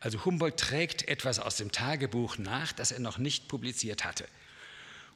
Also 0.00 0.24
Humboldt 0.24 0.58
trägt 0.58 1.06
etwas 1.08 1.38
aus 1.38 1.56
dem 1.56 1.70
Tagebuch 1.72 2.38
nach, 2.38 2.72
das 2.72 2.90
er 2.90 3.00
noch 3.00 3.18
nicht 3.18 3.48
publiziert 3.48 4.04
hatte. 4.04 4.26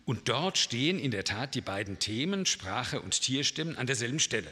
Und 0.06 0.28
dort 0.28 0.56
stehen 0.56 0.98
in 0.98 1.10
der 1.10 1.24
Tat 1.24 1.54
die 1.54 1.60
beiden 1.60 1.98
Themen 1.98 2.46
Sprache 2.46 3.02
und 3.02 3.20
Tierstimmen 3.20 3.76
an 3.76 3.86
derselben 3.86 4.20
Stelle. 4.20 4.50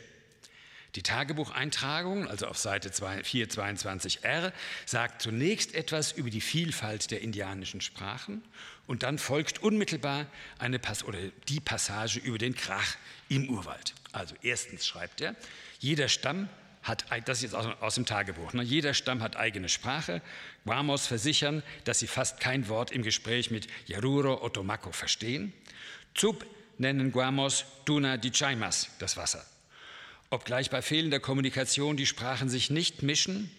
Die 0.96 1.02
Tagebucheintragung, 1.02 2.28
also 2.28 2.46
auf 2.46 2.58
Seite 2.58 2.90
422r, 2.90 4.52
sagt 4.84 5.22
zunächst 5.22 5.74
etwas 5.74 6.12
über 6.12 6.30
die 6.30 6.40
Vielfalt 6.40 7.10
der 7.10 7.20
indianischen 7.20 7.80
Sprachen 7.80 8.42
und 8.86 9.02
dann 9.02 9.18
folgt 9.18 9.62
unmittelbar 9.62 10.26
eine 10.58 10.78
Pass 10.78 11.04
oder 11.04 11.18
die 11.48 11.60
Passage 11.60 12.18
über 12.18 12.38
den 12.38 12.54
Krach 12.54 12.96
im 13.28 13.48
Urwald. 13.48 13.94
Also 14.12 14.34
erstens 14.42 14.86
schreibt 14.86 15.20
er, 15.20 15.34
jeder 15.78 16.08
Stamm 16.08 16.48
hat, 16.84 17.06
das 17.24 17.38
ist 17.38 17.52
jetzt 17.52 17.54
aus, 17.54 17.94
dem 17.94 18.06
Tagebuch, 18.06 18.52
ne? 18.52 18.62
jeder 18.62 18.94
Stamm 18.94 19.22
hat 19.22 19.36
eigene 19.36 19.68
Sprache. 19.68 20.22
Guamos 20.64 21.06
versichern, 21.06 21.62
dass 21.84 21.98
sie 21.98 22.06
fast 22.06 22.40
kein 22.40 22.68
Wort 22.68 22.92
im 22.92 23.02
Gespräch 23.02 23.50
mit 23.50 23.66
Yaruro 23.86 24.44
Otomako 24.44 24.92
verstehen. 24.92 25.52
Zub 26.14 26.46
nennen 26.78 27.10
Guamos 27.10 27.64
Duna 27.86 28.18
di 28.18 28.30
Chaimas, 28.30 28.90
das 28.98 29.16
Wasser. 29.16 29.44
Obgleich 30.30 30.70
bei 30.70 30.82
fehlender 30.82 31.20
Kommunikation 31.20 31.96
die 31.96 32.06
Sprachen 32.06 32.48
sich 32.48 32.70
nicht 32.70 33.02
mischen, 33.02 33.50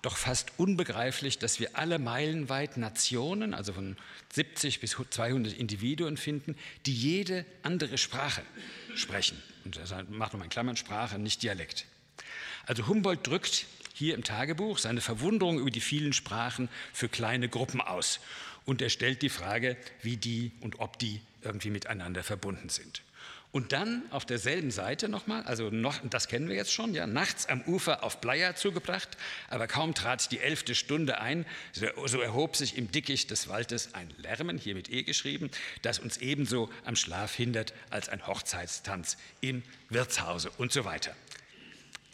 doch 0.00 0.16
fast 0.16 0.52
unbegreiflich, 0.56 1.38
dass 1.38 1.60
wir 1.60 1.76
alle 1.76 1.98
meilenweit 1.98 2.76
Nationen, 2.76 3.54
also 3.54 3.72
von 3.72 3.96
70 4.32 4.80
bis 4.80 4.96
200 5.08 5.52
Individuen 5.52 6.16
finden, 6.16 6.56
die 6.86 6.94
jede 6.94 7.44
andere 7.62 7.98
Sprache 7.98 8.42
sprechen. 8.96 9.40
Und 9.64 9.76
das 9.76 9.94
macht 10.08 10.32
man 10.32 10.42
in 10.42 10.48
Klammern 10.48 10.76
Sprache, 10.76 11.18
nicht 11.18 11.42
Dialekt. 11.42 11.86
Also 12.66 12.86
Humboldt 12.86 13.26
drückt 13.26 13.66
hier 13.94 14.14
im 14.14 14.24
Tagebuch 14.24 14.78
seine 14.78 15.00
Verwunderung 15.00 15.58
über 15.58 15.70
die 15.70 15.80
vielen 15.80 16.12
Sprachen 16.12 16.68
für 16.92 17.08
kleine 17.08 17.48
Gruppen 17.48 17.80
aus. 17.80 18.20
Und 18.64 18.80
er 18.80 18.90
stellt 18.90 19.22
die 19.22 19.28
Frage, 19.28 19.76
wie 20.02 20.16
die 20.16 20.52
und 20.60 20.80
ob 20.80 20.98
die 20.98 21.20
irgendwie 21.42 21.70
miteinander 21.70 22.22
verbunden 22.22 22.68
sind. 22.68 23.02
Und 23.52 23.72
dann 23.72 24.02
auf 24.10 24.24
derselben 24.24 24.70
Seite 24.70 25.10
nochmal, 25.10 25.42
also 25.42 25.68
noch, 25.68 25.98
das 26.08 26.26
kennen 26.26 26.48
wir 26.48 26.56
jetzt 26.56 26.72
schon, 26.72 26.94
ja, 26.94 27.06
nachts 27.06 27.46
am 27.50 27.60
Ufer 27.62 28.02
auf 28.02 28.18
Bleier 28.18 28.56
zugebracht, 28.56 29.10
aber 29.50 29.66
kaum 29.66 29.94
trat 29.94 30.32
die 30.32 30.40
elfte 30.40 30.74
Stunde 30.74 31.20
ein, 31.20 31.44
so 31.74 32.20
erhob 32.22 32.56
sich 32.56 32.78
im 32.78 32.90
Dickicht 32.90 33.30
des 33.30 33.48
Waldes 33.48 33.92
ein 33.92 34.08
Lärmen, 34.16 34.56
hier 34.56 34.74
mit 34.74 34.88
E 34.88 35.02
geschrieben, 35.02 35.50
das 35.82 35.98
uns 35.98 36.16
ebenso 36.16 36.70
am 36.86 36.96
Schlaf 36.96 37.34
hindert 37.34 37.74
als 37.90 38.08
ein 38.08 38.26
Hochzeitstanz 38.26 39.18
im 39.42 39.62
Wirtshause 39.90 40.50
und 40.56 40.72
so 40.72 40.86
weiter. 40.86 41.14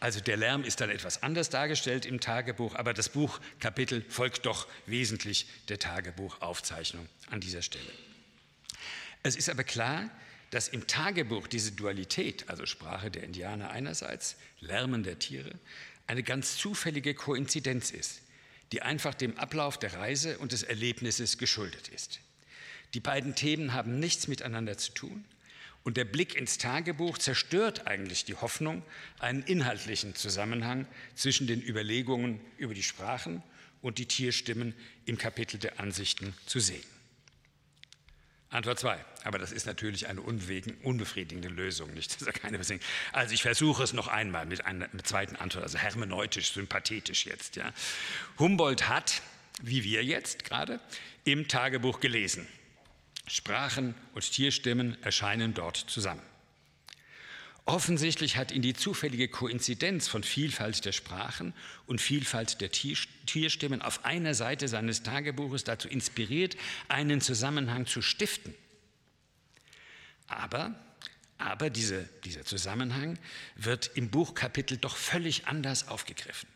Also 0.01 0.21
der 0.21 0.37
Lärm 0.37 0.63
ist 0.63 0.81
dann 0.81 0.91
etwas 0.91 1.23
anders 1.23 1.51
dargestellt 1.51 2.07
im 2.07 2.21
Tagebuch, 2.21 2.77
aber 2.77 2.95
das 2.95 3.09
Buchkapitel 3.09 4.05
folgt 4.09 4.47
doch 4.47 4.69
wesentlich 4.87 5.47
der 5.69 5.79
Tagebuchaufzeichnung 5.79 7.09
an 7.31 7.41
dieser 7.41 7.63
Stelle. 7.63 7.91
Es 9.25 9.35
ist 9.35 9.51
aber 9.51 9.65
klar, 9.65 10.09
dass 10.51 10.69
im 10.69 10.87
Tagebuch 10.87 11.49
diese 11.49 11.73
Dualität, 11.73 12.49
also 12.49 12.65
Sprache 12.65 13.11
der 13.11 13.25
Indianer 13.25 13.71
einerseits, 13.71 14.37
Lärmen 14.61 15.03
der 15.03 15.19
Tiere, 15.19 15.51
eine 16.07 16.23
ganz 16.23 16.57
zufällige 16.57 17.15
Koinzidenz 17.15 17.91
ist, 17.91 18.23
die 18.73 18.83
einfach 18.83 19.15
dem 19.15 19.37
Ablauf 19.37 19.79
der 19.79 19.95
Reise 19.95 20.39
und 20.39 20.53
des 20.53 20.63
Erlebnisses 20.63 21.39
geschuldet 21.39 21.89
ist. 21.89 22.21
Die 22.95 23.01
beiden 23.01 23.35
Themen 23.35 23.75
haben 23.75 23.99
nichts 23.99 24.29
miteinander 24.29 24.79
zu 24.79 24.93
tun, 24.93 25.25
und 25.85 25.97
der 25.97 26.05
Blick 26.05 26.35
ins 26.35 26.59
Tagebuch 26.59 27.19
zerstört 27.19 27.87
eigentlich 27.87 28.25
die 28.25 28.35
Hoffnung, 28.35 28.83
einen 29.19 29.43
inhaltlichen 29.43 30.15
Zusammenhang 30.15 30.87
zwischen 31.15 31.47
den 31.47 31.63
Überlegungen 31.63 32.41
über 32.59 32.75
die 32.75 32.83
Sprachen 32.83 33.43
und 33.81 33.99
die 33.99 34.07
Tierstimmen 34.07 34.75
im 35.07 35.19
Kapitel 35.19 35.59
der 35.59 35.81
Ansichten 35.81 36.35
zu 36.47 36.61
sehen. 36.61 36.85
Antwort 38.51 38.79
2. 38.79 39.05
Aber 39.25 39.39
das 39.39 39.53
ist 39.53 39.67
natürlich 39.67 40.09
eine 40.09 40.23
unbefriedigende 40.23 41.49
Lösung, 41.49 41.93
nicht? 41.93 42.15
Das 42.15 42.23
ist 42.23 42.27
ja 42.27 42.33
keine 42.33 42.59
Also 43.13 43.35
ich 43.35 43.43
versuche 43.43 43.83
es 43.83 43.93
noch 43.93 44.09
einmal 44.09 44.47
mit 44.47 44.65
einer 44.65 44.89
mit 44.93 45.07
zweiten 45.07 45.37
Antwort, 45.37 45.65
also 45.65 45.77
hermeneutisch, 45.77 46.53
sympathetisch 46.53 47.27
jetzt. 47.27 47.57
Ja. 47.57 47.73
Humboldt 48.39 48.89
hat, 48.89 49.21
wie 49.61 49.85
wir 49.85 50.03
jetzt 50.03 50.45
gerade, 50.45 50.81
im 51.25 51.47
Tagebuch 51.47 52.01
gelesen. 52.01 52.47
Sprachen 53.29 53.95
und 54.15 54.31
Tierstimmen 54.31 54.97
erscheinen 55.03 55.55
dort 55.55 55.77
zusammen. 55.77 56.23
Offensichtlich 57.69 58.39
hat 58.39 58.51
ihn 58.51 58.63
die 58.63 58.73
zufällige 58.73 59.29
Koinzidenz 59.29 60.09
von 60.09 60.23
Vielfalt 60.23 60.87
der 60.87 60.93
Sprachen 60.93 61.53
und 61.87 62.01
Vielfalt 62.01 62.63
der 62.63 62.71
Tierstimmen 62.73 63.83
auf 63.83 64.07
einer 64.07 64.33
Seite 64.33 64.69
seines 64.69 65.03
Tagebuches 65.03 65.65
dazu 65.65 65.87
inspiriert, 65.87 66.57
einen 66.89 67.21
Zusammenhang 67.21 67.85
zu 67.85 68.01
stiften. 68.01 68.55
Aber, 70.29 70.75
aber 71.37 71.69
diese, 71.69 72.09
dieser 72.25 72.47
Zusammenhang 72.47 73.19
wird 73.55 73.91
im 73.97 74.09
Buchkapitel 74.09 74.79
doch 74.79 74.97
völlig 74.97 75.47
anders 75.47 75.89
aufgegriffen. 75.89 76.49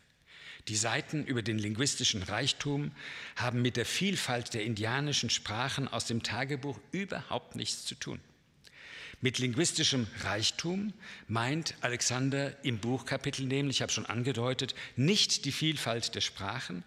Die 0.69 0.75
Seiten 0.75 1.25
über 1.25 1.41
den 1.41 1.59
linguistischen 1.59 2.23
Reichtum 2.23 2.91
haben 3.35 3.61
mit 3.61 3.75
der 3.75 3.85
Vielfalt 3.85 4.53
der 4.53 4.63
indianischen 4.63 5.29
Sprachen 5.29 5.87
aus 5.87 6.05
dem 6.05 6.23
Tagebuch 6.23 6.79
überhaupt 6.91 7.55
nichts 7.55 7.85
zu 7.85 7.95
tun. 7.95 8.19
Mit 9.19 9.39
linguistischem 9.39 10.07
Reichtum 10.23 10.93
meint 11.27 11.75
Alexander 11.81 12.53
im 12.63 12.79
Buchkapitel 12.79 13.45
nämlich, 13.45 13.77
ich 13.77 13.81
habe 13.81 13.91
schon 13.91 14.05
angedeutet, 14.05 14.75
nicht 14.95 15.45
die 15.45 15.51
Vielfalt 15.51 16.15
der 16.15 16.21
Sprachen, 16.21 16.83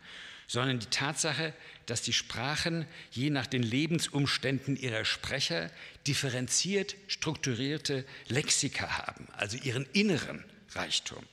sondern 0.46 0.78
die 0.78 0.86
Tatsache, 0.86 1.52
dass 1.86 2.02
die 2.02 2.12
Sprachen 2.12 2.86
je 3.10 3.30
nach 3.30 3.46
den 3.46 3.62
Lebensumständen 3.62 4.76
ihrer 4.76 5.04
Sprecher 5.04 5.70
differenziert 6.06 6.96
strukturierte 7.08 8.04
Lexika 8.28 8.98
haben, 8.98 9.28
also 9.36 9.56
ihren 9.56 9.86
inneren 9.92 10.44
Reichtum. 10.74 11.24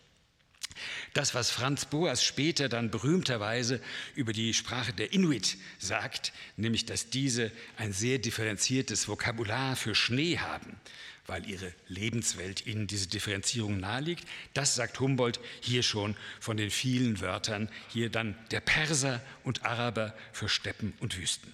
Das, 1.13 1.35
was 1.35 1.49
Franz 1.49 1.85
Boas 1.85 2.23
später 2.23 2.69
dann 2.69 2.91
berühmterweise 2.91 3.81
über 4.15 4.33
die 4.33 4.53
Sprache 4.53 4.93
der 4.93 5.13
Inuit 5.13 5.57
sagt, 5.79 6.33
nämlich 6.57 6.85
dass 6.85 7.09
diese 7.09 7.51
ein 7.77 7.93
sehr 7.93 8.19
differenziertes 8.19 9.07
Vokabular 9.07 9.75
für 9.75 9.95
Schnee 9.95 10.37
haben, 10.37 10.77
weil 11.25 11.47
ihre 11.49 11.73
Lebenswelt 11.87 12.65
ihnen 12.65 12.87
diese 12.87 13.07
Differenzierung 13.07 13.79
naheliegt, 13.79 14.27
das 14.53 14.75
sagt 14.75 14.99
Humboldt 14.99 15.39
hier 15.61 15.83
schon 15.83 16.15
von 16.39 16.57
den 16.57 16.69
vielen 16.69 17.21
Wörtern, 17.21 17.69
hier 17.89 18.09
dann 18.09 18.35
der 18.51 18.59
Perser 18.59 19.21
und 19.43 19.65
Araber 19.65 20.15
für 20.31 20.49
Steppen 20.49 20.93
und 20.99 21.17
Wüsten. 21.17 21.53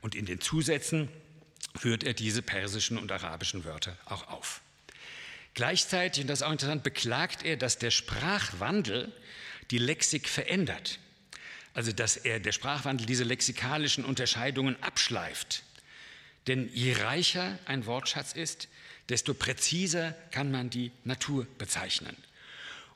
Und 0.00 0.14
in 0.14 0.26
den 0.26 0.40
Zusätzen 0.40 1.08
führt 1.76 2.04
er 2.04 2.14
diese 2.14 2.42
persischen 2.42 2.98
und 2.98 3.12
arabischen 3.12 3.64
Wörter 3.64 3.96
auch 4.06 4.28
auf. 4.28 4.62
Gleichzeitig, 5.56 6.22
und 6.22 6.28
das 6.28 6.40
ist 6.40 6.46
auch 6.46 6.52
interessant, 6.52 6.82
beklagt 6.82 7.42
er, 7.42 7.56
dass 7.56 7.78
der 7.78 7.90
Sprachwandel 7.90 9.10
die 9.70 9.78
Lexik 9.78 10.28
verändert. 10.28 10.98
Also 11.72 11.92
dass 11.92 12.18
er, 12.18 12.40
der 12.40 12.52
Sprachwandel 12.52 13.06
diese 13.06 13.24
lexikalischen 13.24 14.04
Unterscheidungen 14.04 14.76
abschleift. 14.82 15.62
Denn 16.46 16.70
je 16.74 16.92
reicher 16.92 17.58
ein 17.64 17.86
Wortschatz 17.86 18.34
ist, 18.34 18.68
desto 19.08 19.32
präziser 19.32 20.14
kann 20.30 20.50
man 20.50 20.68
die 20.68 20.92
Natur 21.04 21.46
bezeichnen. 21.56 22.16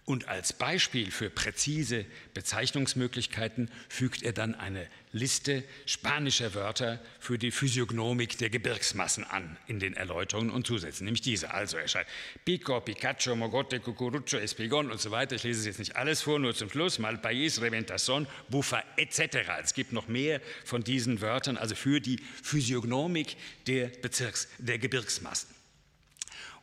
Und 0.05 0.29
als 0.29 0.53
Beispiel 0.53 1.11
für 1.11 1.31
präzise 1.31 2.05
Bezeichnungsmöglichkeiten 2.35 3.71
fügt 3.89 4.23
er 4.23 4.33
dann 4.33 4.55
eine 4.55 4.87
Liste 5.13 5.65
spanischer 5.87 6.55
Wörter 6.55 7.01
für 7.19 7.37
die 7.37 7.51
Physiognomik 7.51 8.39
der 8.39 8.49
Gebirgsmassen 8.49 9.25
an 9.25 9.57
in 9.67 9.81
den 9.81 9.95
Erläuterungen 9.95 10.51
und 10.51 10.67
Zusätzen, 10.67 11.05
nämlich 11.05 11.21
diese. 11.21 11.53
Also 11.53 11.79
er 11.79 11.89
schreibt 11.89 12.11
Pico, 12.45 12.81
Picacho, 12.81 13.35
Mogote, 13.35 13.81
Cucurucho, 13.81 14.37
Espigon 14.37 14.91
und 14.91 15.01
so 15.01 15.11
weiter. 15.11 15.35
Ich 15.35 15.43
lese 15.43 15.61
es 15.61 15.67
jetzt 15.67 15.79
nicht 15.81 15.97
alles 15.97 16.23
vor, 16.23 16.39
nur 16.39 16.55
zum 16.55 16.71
Schluss. 16.71 17.01
Malpais, 17.01 17.61
Reventason, 17.61 18.29
Buffa 18.49 18.85
etc. 18.97 19.39
Es 19.61 19.75
gibt 19.75 19.93
noch 19.93 20.07
mehr 20.07 20.41
von 20.65 20.85
diesen 20.85 21.21
Wörtern, 21.21 21.57
also 21.57 21.75
für 21.75 22.01
die 22.01 22.21
Physiognomik 22.43 23.37
der, 23.67 23.89
Bezirks, 23.89 24.49
der 24.59 24.79
Gebirgsmassen. 24.79 25.49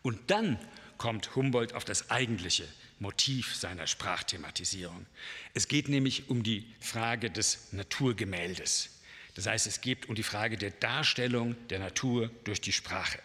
Und 0.04 0.32
dann 0.32 0.58
kommt 0.98 1.36
Humboldt 1.36 1.74
auf 1.74 1.84
das 1.84 2.10
eigentliche 2.10 2.64
Motiv 3.00 3.56
seiner 3.56 3.88
Sprachthematisierung. 3.88 5.06
Es 5.54 5.68
geht 5.68 5.90
nämlich 5.90 6.30
um 6.30 6.44
die 6.44 6.66
Frage 6.80 7.30
des 7.30 7.72
Naturgemäldes. 7.74 8.90
Das 9.36 9.46
heißt, 9.46 9.68
es 9.68 9.82
geht 9.82 10.10
um 10.10 10.16
die 10.16 10.24
Frage 10.24 10.58
der 10.58 10.72
Darstellung 10.72 11.56
der 11.68 11.80
Natur 11.80 12.32
durch 12.44 12.60
die 12.60 12.72
Sprache, 12.72 13.20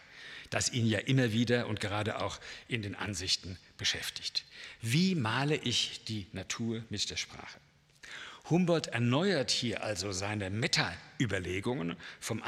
das 0.51 0.71
ihn 0.73 0.87
ja 0.87 0.99
immer 0.99 1.33
wieder 1.33 1.67
und 1.69 1.81
gerade 1.81 2.21
auch 2.21 2.39
in 2.69 2.83
den 2.83 2.95
Ansichten 2.95 3.59
beschäftigt. 3.79 4.45
Wie 4.83 5.15
male 5.15 5.57
ich 5.57 6.05
die 6.05 6.27
Natur 6.33 6.85
mit 6.91 7.09
der 7.09 7.17
Sprache? 7.17 7.59
Humboldt 8.51 8.89
erneuert 8.89 9.51
hier 9.51 9.83
also 9.83 10.13
seine 10.13 10.51
Meta-Überlegungen 10.51 11.97
vom, 12.21 12.43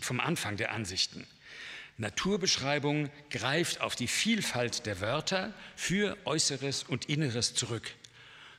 vom 0.00 0.20
Anfang 0.20 0.56
der 0.56 0.72
Ansichten 0.72 1.26
Naturbeschreibung 1.98 3.10
greift 3.28 3.80
auf 3.80 3.96
die 3.96 4.06
Vielfalt 4.06 4.86
der 4.86 5.00
Wörter 5.00 5.52
für 5.74 6.16
Äußeres 6.24 6.84
und 6.84 7.06
Inneres 7.06 7.54
zurück. 7.54 7.92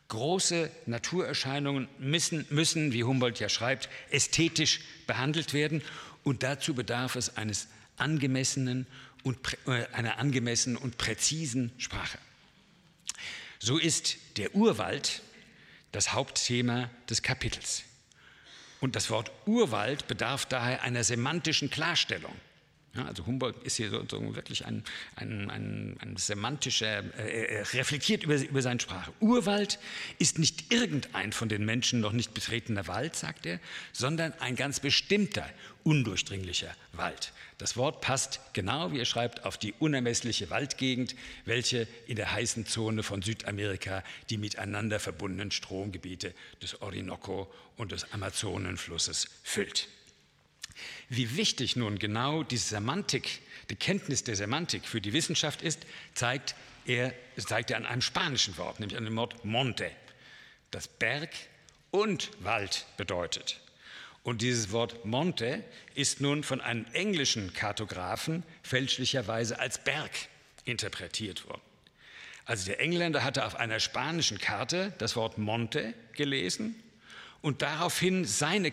Große 0.10 0.70
Naturerscheinungen 0.88 1.88
müssen, 2.00 2.46
müssen, 2.50 2.92
wie 2.92 3.06
Humboldt 3.06 3.40
ja 3.40 3.48
schreibt, 3.48 3.90
ästhetisch 4.10 4.82
behandelt 5.08 5.54
werden 5.54 5.82
und 6.24 6.44
dazu 6.44 6.74
bedarf 6.74 7.16
es 7.16 7.38
eines 7.38 7.68
angemessenen 7.96 8.88
und, 9.24 9.40
äh, 9.68 9.86
einer 9.94 10.18
angemessenen 10.18 10.78
und 10.78 10.98
präzisen 10.98 11.72
Sprache. 11.78 12.18
So 13.60 13.78
ist 13.78 14.18
der 14.38 14.54
Urwald 14.54 15.22
das 15.92 16.12
Hauptthema 16.12 16.90
des 17.10 17.22
Kapitels. 17.22 17.84
Und 18.82 18.96
das 18.96 19.10
Wort 19.10 19.32
Urwald 19.46 20.08
bedarf 20.08 20.46
daher 20.46 20.84
einer 20.84 21.04
semantischen 21.04 21.70
Klarstellung. 21.70 22.34
Ja, 22.96 23.06
also 23.06 23.26
Humboldt 23.28 23.62
ist 23.64 23.78
hier 23.78 23.92
sozusagen 23.92 24.36
wirklich 24.36 24.66
ein, 24.66 24.84
ein, 25.16 25.52
ein, 25.52 25.98
ein 26.00 26.18
semantischer, 26.18 27.04
äh, 27.20 27.58
er 27.58 27.74
reflektiert 27.74 28.24
über, 28.24 28.36
über 28.36 28.64
seine 28.64 28.80
Sprache. 28.80 29.14
Urwald 29.20 29.78
ist 30.18 30.40
nicht 30.40 30.74
irgendein 30.74 31.32
von 31.32 31.50
den 31.50 31.66
Menschen 31.66 32.00
noch 32.00 32.14
nicht 32.14 32.34
betretener 32.34 32.88
Wald, 32.88 33.16
sagt 33.16 33.46
er, 33.46 33.60
sondern 33.94 34.34
ein 34.40 34.56
ganz 34.56 34.80
bestimmter, 34.80 35.48
undurchdringlicher 35.84 36.76
Wald. 36.94 37.32
Das 37.60 37.78
Wort 37.78 38.02
passt 38.02 38.40
genau, 38.54 38.92
wie 38.92 39.00
er 39.00 39.06
schreibt, 39.06 39.46
auf 39.46 39.58
die 39.58 39.74
unermessliche 39.74 40.50
Waldgegend, 40.50 41.16
welche 41.46 41.88
in 42.08 42.16
der 42.16 42.32
heißen 42.32 42.66
Zone 42.66 43.04
von 43.04 43.22
Südamerika 43.22 44.04
die 44.32 44.38
miteinander 44.38 45.00
verbundenen 45.00 45.52
Stromgebiete 45.52 46.34
des 46.62 46.82
Orinoco 46.82 47.52
und 47.78 47.92
des 47.92 48.12
Amazonenflusses 48.14 49.28
füllt. 49.44 49.90
Wie 51.10 51.36
wichtig 51.36 51.76
nun 51.76 52.00
genau 52.00 52.44
die 52.44 52.58
Semantik, 52.58 53.42
die 53.70 53.76
Kenntnis 53.76 54.24
der 54.24 54.36
Semantik 54.36 54.86
für 54.86 55.02
die 55.02 55.14
Wissenschaft 55.14 55.62
ist, 55.62 55.86
zeigt 56.14 56.56
er, 56.86 57.14
zeigt 57.38 57.72
er 57.72 57.78
an 57.78 57.86
einem 57.86 58.02
spanischen 58.02 58.58
Wort, 58.58 58.80
nämlich 58.80 58.98
an 58.98 59.06
dem 59.06 59.16
Wort 59.16 59.46
Monte, 59.46 59.92
das 60.72 60.88
Berg 60.88 61.30
und 61.92 62.32
Wald 62.40 62.86
bedeutet. 62.98 63.60
Und 64.24 64.42
dieses 64.42 64.72
Wort 64.72 65.06
Monte 65.06 65.64
ist 65.96 66.22
nun 66.22 66.44
von 66.44 66.62
einem 66.62 66.86
englischen 66.94 67.54
Kartografen 67.54 68.44
fälschlicherweise 68.64 69.60
als 69.60 69.84
Berg 69.84 70.12
interpretiert 70.66 71.48
worden. 71.48 71.62
Also 72.46 72.66
der 72.66 72.80
Engländer 72.80 73.24
hatte 73.24 73.46
auf 73.46 73.56
einer 73.56 73.80
spanischen 73.80 74.40
Karte 74.40 74.94
das 74.98 75.16
Wort 75.16 75.38
Monte 75.38 75.94
gelesen 76.14 76.76
und 77.42 77.62
daraufhin 77.62 78.26
seine, 78.26 78.72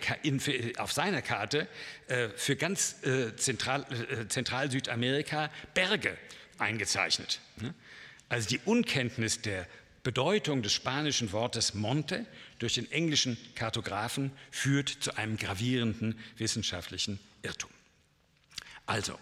auf 0.79 0.93
seiner 0.93 1.23
Karte 1.23 1.69
äh, 2.09 2.29
für 2.31 2.57
ganz 2.57 3.03
äh, 3.05 3.37
Zentral, 3.37 3.87
äh, 3.93 4.29
Zentral 4.29 4.71
Südamerika 4.71 5.51
Berge 5.75 6.17
eingezeichnet. 6.59 7.41
Ne? 7.61 7.75
Also 8.29 8.49
die 8.49 8.61
Unkenntnis 8.65 9.41
der 9.41 9.67
Bedeutung 10.03 10.63
des 10.63 10.73
spanischen 10.73 11.33
Wortes 11.33 11.75
Monte 11.75 12.27
durch 12.59 12.75
den 12.75 12.91
englischen 12.93 13.37
Kartografen 13.55 14.31
führt 14.51 14.89
zu 14.89 15.17
einem 15.17 15.37
gravierenden 15.37 16.19
wissenschaftlichen 16.37 17.19
Irrtum. 17.43 17.71
Also, 18.87 19.19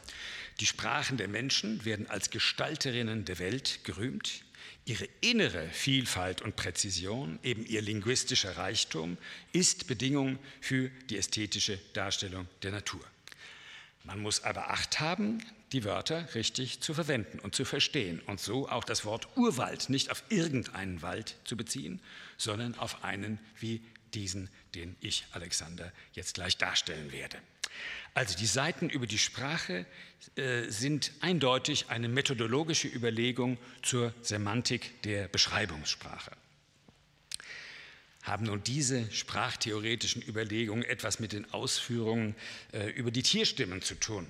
die 0.60 0.66
Sprachen 0.66 1.16
der 1.16 1.28
Menschen 1.28 1.84
werden 1.86 2.08
als 2.10 2.28
Gestalterinnen 2.28 3.24
der 3.24 3.38
Welt 3.38 3.80
gerühmt, 3.84 4.43
Ihre 4.86 5.08
innere 5.22 5.66
Vielfalt 5.68 6.42
und 6.42 6.56
Präzision, 6.56 7.38
eben 7.42 7.64
ihr 7.64 7.80
linguistischer 7.80 8.58
Reichtum, 8.58 9.16
ist 9.52 9.86
Bedingung 9.86 10.38
für 10.60 10.90
die 11.08 11.16
ästhetische 11.16 11.78
Darstellung 11.94 12.46
der 12.62 12.72
Natur. 12.72 13.00
Man 14.04 14.20
muss 14.20 14.44
aber 14.44 14.70
Acht 14.70 15.00
haben, 15.00 15.42
die 15.72 15.84
Wörter 15.84 16.34
richtig 16.34 16.80
zu 16.80 16.92
verwenden 16.92 17.38
und 17.38 17.54
zu 17.54 17.64
verstehen 17.64 18.20
und 18.26 18.40
so 18.40 18.68
auch 18.68 18.84
das 18.84 19.06
Wort 19.06 19.26
Urwald 19.36 19.88
nicht 19.88 20.10
auf 20.10 20.22
irgendeinen 20.28 21.00
Wald 21.00 21.36
zu 21.44 21.56
beziehen, 21.56 22.00
sondern 22.36 22.78
auf 22.78 23.02
einen 23.02 23.38
wie 23.58 23.80
diesen, 24.14 24.48
den 24.74 24.96
ich, 25.00 25.26
Alexander, 25.32 25.92
jetzt 26.12 26.34
gleich 26.34 26.56
darstellen 26.56 27.12
werde. 27.12 27.38
Also 28.14 28.36
die 28.36 28.46
Seiten 28.46 28.88
über 28.88 29.06
die 29.06 29.18
Sprache 29.18 29.86
äh, 30.36 30.68
sind 30.68 31.12
eindeutig 31.20 31.86
eine 31.88 32.08
methodologische 32.08 32.88
Überlegung 32.88 33.58
zur 33.82 34.14
Semantik 34.22 35.02
der 35.02 35.28
Beschreibungssprache. 35.28 36.30
Haben 38.22 38.46
nun 38.46 38.62
diese 38.62 39.10
sprachtheoretischen 39.12 40.22
Überlegungen 40.22 40.84
etwas 40.84 41.20
mit 41.20 41.32
den 41.32 41.52
Ausführungen 41.52 42.34
äh, 42.72 42.88
über 42.90 43.10
die 43.10 43.22
Tierstimmen 43.22 43.82
zu 43.82 43.96
tun? 43.96 44.26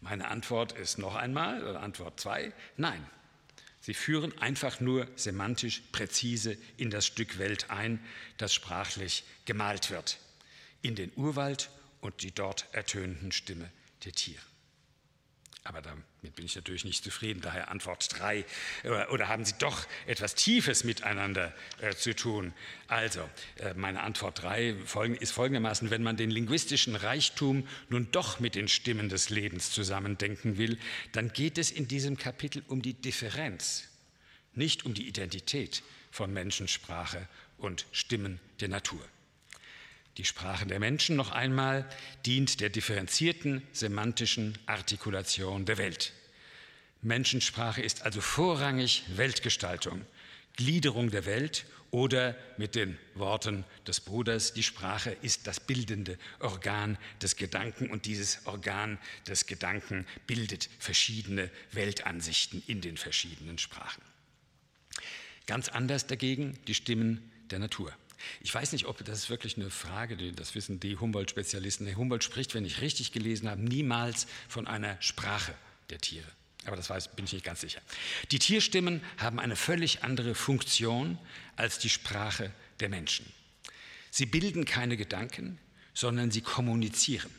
Meine 0.00 0.28
Antwort 0.28 0.72
ist 0.72 0.98
noch 0.98 1.14
einmal, 1.14 1.76
Antwort 1.76 2.20
zwei, 2.20 2.52
nein. 2.76 3.04
Sie 3.88 3.94
führen 3.94 4.36
einfach 4.36 4.80
nur 4.80 5.08
semantisch 5.16 5.80
präzise 5.92 6.58
in 6.76 6.90
das 6.90 7.06
Stück 7.06 7.38
Welt 7.38 7.70
ein, 7.70 8.04
das 8.36 8.52
sprachlich 8.52 9.24
gemalt 9.46 9.90
wird. 9.90 10.18
In 10.82 10.94
den 10.94 11.10
Urwald 11.16 11.70
und 12.02 12.20
die 12.20 12.30
dort 12.30 12.66
ertönenden 12.72 13.32
Stimme 13.32 13.70
der 14.04 14.12
Tiere. 14.12 14.42
Aber 15.68 15.82
damit 15.82 16.34
bin 16.34 16.46
ich 16.46 16.56
natürlich 16.56 16.86
nicht 16.86 17.04
zufrieden. 17.04 17.42
Daher 17.42 17.70
Antwort 17.70 18.08
3. 18.18 18.46
Oder 19.10 19.28
haben 19.28 19.44
Sie 19.44 19.52
doch 19.58 19.86
etwas 20.06 20.34
Tiefes 20.34 20.82
miteinander 20.82 21.54
äh, 21.82 21.94
zu 21.94 22.16
tun? 22.16 22.54
Also, 22.86 23.28
äh, 23.56 23.74
meine 23.74 24.00
Antwort 24.00 24.42
3 24.42 24.70
ist 25.20 25.32
folgendermaßen, 25.32 25.90
wenn 25.90 26.02
man 26.02 26.16
den 26.16 26.30
linguistischen 26.30 26.96
Reichtum 26.96 27.68
nun 27.90 28.10
doch 28.12 28.40
mit 28.40 28.54
den 28.54 28.66
Stimmen 28.66 29.10
des 29.10 29.28
Lebens 29.28 29.70
zusammendenken 29.70 30.56
will, 30.56 30.78
dann 31.12 31.34
geht 31.34 31.58
es 31.58 31.70
in 31.70 31.86
diesem 31.86 32.16
Kapitel 32.16 32.62
um 32.66 32.80
die 32.80 32.94
Differenz, 32.94 33.88
nicht 34.54 34.86
um 34.86 34.94
die 34.94 35.06
Identität 35.06 35.82
von 36.10 36.32
Menschensprache 36.32 37.28
und 37.58 37.84
Stimmen 37.92 38.40
der 38.60 38.68
Natur. 38.68 39.04
Die 40.18 40.24
Sprache 40.24 40.66
der 40.66 40.80
Menschen 40.80 41.14
noch 41.14 41.30
einmal 41.30 41.88
dient 42.26 42.60
der 42.60 42.70
differenzierten 42.70 43.62
semantischen 43.72 44.58
Artikulation 44.66 45.64
der 45.64 45.78
Welt. 45.78 46.12
Menschensprache 47.02 47.80
ist 47.80 48.02
also 48.02 48.20
vorrangig 48.20 49.04
Weltgestaltung, 49.14 50.04
Gliederung 50.56 51.12
der 51.12 51.24
Welt 51.24 51.66
oder 51.92 52.36
mit 52.56 52.74
den 52.74 52.98
Worten 53.14 53.64
des 53.86 54.00
Bruders, 54.00 54.52
die 54.52 54.64
Sprache 54.64 55.16
ist 55.22 55.46
das 55.46 55.60
bildende 55.60 56.18
Organ 56.40 56.98
des 57.22 57.36
Gedanken 57.36 57.88
und 57.88 58.04
dieses 58.04 58.44
Organ 58.44 58.98
des 59.28 59.46
Gedanken 59.46 60.04
bildet 60.26 60.68
verschiedene 60.80 61.48
Weltansichten 61.70 62.60
in 62.66 62.80
den 62.80 62.96
verschiedenen 62.96 63.58
Sprachen. 63.58 64.02
Ganz 65.46 65.68
anders 65.68 66.08
dagegen 66.08 66.58
die 66.66 66.74
Stimmen 66.74 67.30
der 67.50 67.60
Natur. 67.60 67.92
Ich 68.40 68.54
weiß 68.54 68.72
nicht, 68.72 68.86
ob 68.86 69.04
das 69.04 69.18
ist 69.18 69.30
wirklich 69.30 69.56
eine 69.56 69.70
Frage, 69.70 70.16
das 70.32 70.54
wissen 70.54 70.80
die 70.80 70.96
Humboldt-Spezialisten. 70.96 71.94
Humboldt 71.96 72.24
spricht, 72.24 72.54
wenn 72.54 72.64
ich 72.64 72.80
richtig 72.80 73.12
gelesen 73.12 73.48
habe, 73.48 73.62
niemals 73.62 74.26
von 74.48 74.66
einer 74.66 75.00
Sprache 75.00 75.54
der 75.90 75.98
Tiere. 75.98 76.26
Aber 76.64 76.76
das 76.76 76.90
weiß, 76.90 77.14
bin 77.16 77.24
ich 77.24 77.32
nicht 77.32 77.44
ganz 77.44 77.60
sicher. 77.60 77.80
Die 78.30 78.38
Tierstimmen 78.38 79.00
haben 79.16 79.38
eine 79.38 79.56
völlig 79.56 80.02
andere 80.02 80.34
Funktion 80.34 81.18
als 81.56 81.78
die 81.78 81.88
Sprache 81.88 82.52
der 82.80 82.88
Menschen. 82.88 83.26
Sie 84.10 84.26
bilden 84.26 84.64
keine 84.64 84.96
Gedanken, 84.96 85.58
sondern 85.94 86.30
sie 86.30 86.40
kommunizieren. 86.40 87.30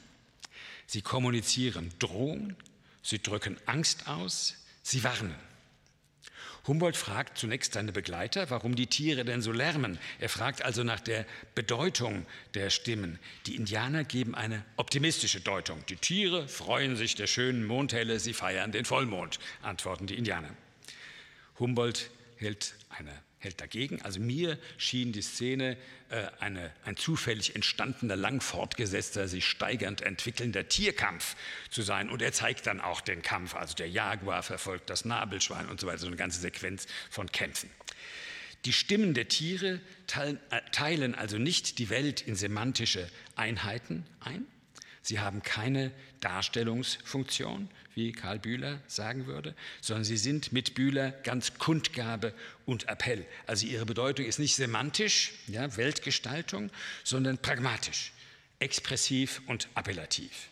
Sie 0.87 1.01
kommunizieren 1.01 1.91
Drohung, 1.99 2.55
sie 3.03 3.21
drücken 3.21 3.57
Angst 3.65 4.07
aus, 4.07 4.55
sie 4.81 5.03
warnen. 5.03 5.35
Humboldt 6.69 6.97
fragt 6.97 7.39
zunächst 7.39 7.73
seine 7.73 7.91
Begleiter, 7.91 8.51
warum 8.51 8.75
die 8.75 8.85
Tiere 8.85 9.25
denn 9.25 9.41
so 9.41 9.51
lärmen. 9.51 9.97
Er 10.19 10.29
fragt 10.29 10.63
also 10.63 10.83
nach 10.83 10.99
der 10.99 11.25
Bedeutung 11.55 12.27
der 12.53 12.69
Stimmen. 12.69 13.17
Die 13.47 13.55
Indianer 13.55 14.03
geben 14.03 14.35
eine 14.35 14.63
optimistische 14.77 15.41
Deutung. 15.41 15.83
Die 15.87 15.95
Tiere 15.95 16.47
freuen 16.47 16.95
sich 16.95 17.15
der 17.15 17.25
schönen 17.25 17.65
Mondhelle, 17.65 18.19
sie 18.19 18.33
feiern 18.33 18.71
den 18.71 18.85
Vollmond, 18.85 19.39
antworten 19.63 20.05
die 20.05 20.15
Indianer. 20.15 20.51
Humboldt 21.57 22.11
hält 22.37 22.75
eine 22.89 23.19
hält 23.39 23.59
dagegen. 23.61 24.01
Also 24.01 24.19
mir 24.19 24.57
schien 24.77 25.11
die 25.11 25.21
Szene 25.21 25.77
äh, 26.09 26.27
eine, 26.39 26.71
ein 26.85 26.97
zufällig 26.97 27.55
entstandener, 27.55 28.15
lang 28.15 28.41
fortgesetzter, 28.41 29.27
sich 29.27 29.45
steigernd 29.45 30.01
entwickelnder 30.01 30.67
Tierkampf 30.67 31.35
zu 31.69 31.81
sein. 31.81 32.09
Und 32.09 32.21
er 32.21 32.33
zeigt 32.33 32.67
dann 32.67 32.81
auch 32.81 33.01
den 33.01 33.21
Kampf. 33.21 33.55
Also 33.55 33.75
der 33.75 33.89
Jaguar 33.89 34.43
verfolgt 34.43 34.89
das 34.89 35.05
Nabelschwein 35.05 35.67
und 35.67 35.79
so 35.79 35.87
weiter, 35.87 35.99
so 35.99 36.07
eine 36.07 36.17
ganze 36.17 36.39
Sequenz 36.39 36.87
von 37.09 37.31
Kämpfen. 37.31 37.69
Die 38.65 38.73
Stimmen 38.73 39.13
der 39.13 39.29
Tiere 39.29 39.79
teilen, 40.05 40.39
äh, 40.49 40.61
teilen 40.71 41.15
also 41.15 41.37
nicht 41.37 41.79
die 41.79 41.89
Welt 41.89 42.21
in 42.21 42.35
semantische 42.35 43.09
Einheiten 43.35 44.05
ein. 44.19 44.45
Sie 45.01 45.19
haben 45.19 45.41
keine 45.43 45.91
Darstellungsfunktion, 46.19 47.69
wie 47.95 48.11
Karl 48.11 48.39
Bühler 48.39 48.81
sagen 48.87 49.25
würde, 49.27 49.55
sondern 49.81 50.03
sie 50.03 50.17
sind 50.17 50.51
mit 50.51 50.73
Bühler 50.73 51.11
ganz 51.11 51.57
Kundgabe 51.57 52.33
und 52.65 52.87
Appell. 52.87 53.25
Also 53.47 53.65
ihre 53.65 53.85
Bedeutung 53.85 54.25
ist 54.25 54.39
nicht 54.39 54.55
semantisch, 54.55 55.33
ja, 55.47 55.75
Weltgestaltung, 55.77 56.71
sondern 57.03 57.37
pragmatisch, 57.37 58.13
expressiv 58.59 59.41
und 59.47 59.67
appellativ. 59.73 60.49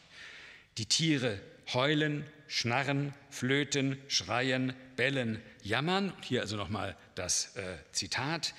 Die 0.77 0.85
Tiere 0.85 1.39
heulen, 1.73 2.25
schnarren, 2.47 3.13
flöten, 3.29 3.97
schreien, 4.07 4.73
bellen, 4.95 5.41
jammern. 5.63 6.13
Hier 6.21 6.41
also 6.41 6.55
nochmal 6.55 6.95
das 7.15 7.55
äh, 7.55 7.77
Zitat. 7.91 8.53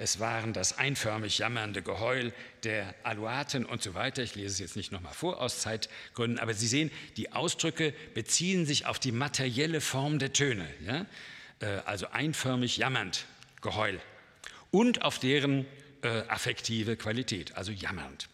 Es 0.00 0.20
waren 0.20 0.52
das 0.52 0.78
einförmig 0.78 1.38
jammernde 1.38 1.82
Geheul 1.82 2.32
der 2.62 2.94
Aluaten 3.02 3.66
und 3.66 3.82
so 3.82 3.94
weiter. 3.94 4.22
Ich 4.22 4.36
lese 4.36 4.52
es 4.52 4.58
jetzt 4.60 4.76
nicht 4.76 4.92
nochmal 4.92 5.12
vor 5.12 5.42
aus 5.42 5.58
Zeitgründen, 5.58 6.38
aber 6.38 6.54
Sie 6.54 6.68
sehen, 6.68 6.92
die 7.16 7.32
Ausdrücke 7.32 7.92
beziehen 8.14 8.64
sich 8.64 8.86
auf 8.86 9.00
die 9.00 9.10
materielle 9.10 9.80
Form 9.80 10.20
der 10.20 10.32
Töne. 10.32 10.68
Ja? 10.86 11.04
Äh, 11.58 11.80
also 11.84 12.06
einförmig 12.10 12.76
jammernd, 12.76 13.26
Geheul. 13.60 14.00
Und 14.70 15.02
auf 15.02 15.18
deren 15.18 15.66
äh, 16.02 16.22
affektive 16.28 16.96
Qualität, 16.96 17.56
also 17.56 17.72
jammernd. 17.72 18.28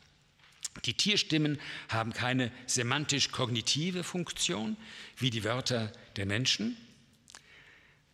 Die 0.85 0.95
Tierstimmen 0.95 1.59
haben 1.89 2.13
keine 2.13 2.51
semantisch-kognitive 2.67 4.05
Funktion 4.05 4.77
wie 5.17 5.31
die 5.31 5.45
Wörter 5.45 5.91
der 6.17 6.27
Menschen. 6.27 6.77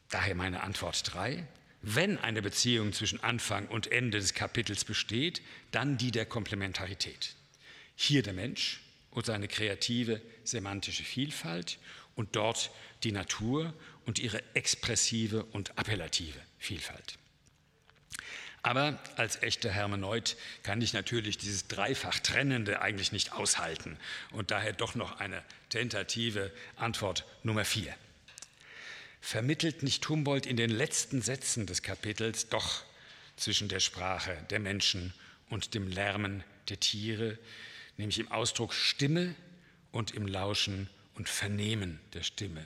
Daher 0.09 0.37
meine 0.37 0.63
Antwort 0.63 1.03
3. 1.13 1.49
Wenn 1.83 2.19
eine 2.19 2.43
Beziehung 2.43 2.93
zwischen 2.93 3.23
Anfang 3.23 3.67
und 3.67 3.91
Ende 3.91 4.19
des 4.19 4.35
Kapitels 4.35 4.85
besteht, 4.85 5.41
dann 5.71 5.97
die 5.97 6.11
der 6.11 6.27
Komplementarität. 6.27 7.35
Hier 7.97 8.23
der 8.23 8.35
Mensch 8.35 8.81
und 9.11 9.25
seine 9.27 9.49
kreative 9.49 10.21
semantische 10.45 11.05
Vielfalt 11.05 11.79
und 12.17 12.37
dort 12.37 12.71
die 13.03 13.13
Natur 13.13 13.73
und 14.05 14.19
ihre 14.19 14.43
expressive 14.55 15.45
und 15.45 15.79
appellative 15.79 16.39
Vielfalt. 16.59 17.19
Aber 18.63 18.99
als 19.17 19.43
echter 19.43 19.71
Hermeneut 19.71 20.37
kann 20.63 20.83
ich 20.83 20.93
natürlich 20.93 21.39
dieses 21.39 21.67
dreifach 21.67 22.19
Trennende 22.19 22.83
eigentlich 22.83 23.11
nicht 23.11 23.33
aushalten 23.33 23.97
und 24.33 24.51
daher 24.51 24.75
doch 24.75 24.95
noch 24.95 25.19
eine 25.19 25.43
tentative 25.71 26.53
Antwort 26.77 27.25
Nummer 27.43 27.65
vier 27.65 27.95
vermittelt 29.21 29.83
nicht 29.83 30.09
Humboldt 30.09 30.47
in 30.47 30.57
den 30.57 30.71
letzten 30.71 31.23
Sätzen 31.23 31.67
des 31.67 31.83
Kapitels 31.83 32.49
doch 32.49 32.85
zwischen 33.37 33.69
der 33.69 33.81
Sprache 33.81 34.37
der 34.51 34.61
Menschen 34.61 35.15
und 35.49 35.75
dem 35.75 35.89
Lärmen 35.89 36.45
der 36.69 36.81
Tiere, 36.81 37.39
nämlich 37.97 38.19
im 38.19 38.31
Ausdruck 38.31 38.73
Stimme 38.73 39.35
und 39.93 40.13
im 40.13 40.27
Lauschen 40.27 40.89
und 41.15 41.29
Vernehmen 41.29 42.01
der 42.15 42.23
Stimme. 42.23 42.65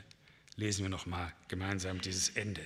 Lesen 0.56 0.84
wir 0.84 0.90
noch 0.90 1.06
mal 1.06 1.32
gemeinsam 1.48 2.00
dieses 2.00 2.30
Ende. 2.30 2.64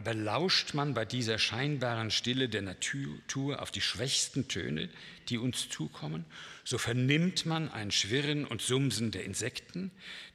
Aber 0.00 0.14
lauscht 0.14 0.72
man 0.72 0.94
bei 0.94 1.04
dieser 1.04 1.38
scheinbaren 1.38 2.10
Stille 2.10 2.48
der 2.48 2.62
Natur 2.62 3.60
auf 3.60 3.70
die 3.70 3.82
schwächsten 3.82 4.48
Töne, 4.48 4.88
die 5.28 5.36
uns 5.36 5.68
zukommen, 5.68 6.24
so 6.64 6.78
vernimmt 6.78 7.44
man 7.44 7.70
ein 7.70 7.90
Schwirren 7.90 8.46
und 8.46 8.62
Sumsen 8.62 9.10
der 9.10 9.24
Insekten, 9.24 9.90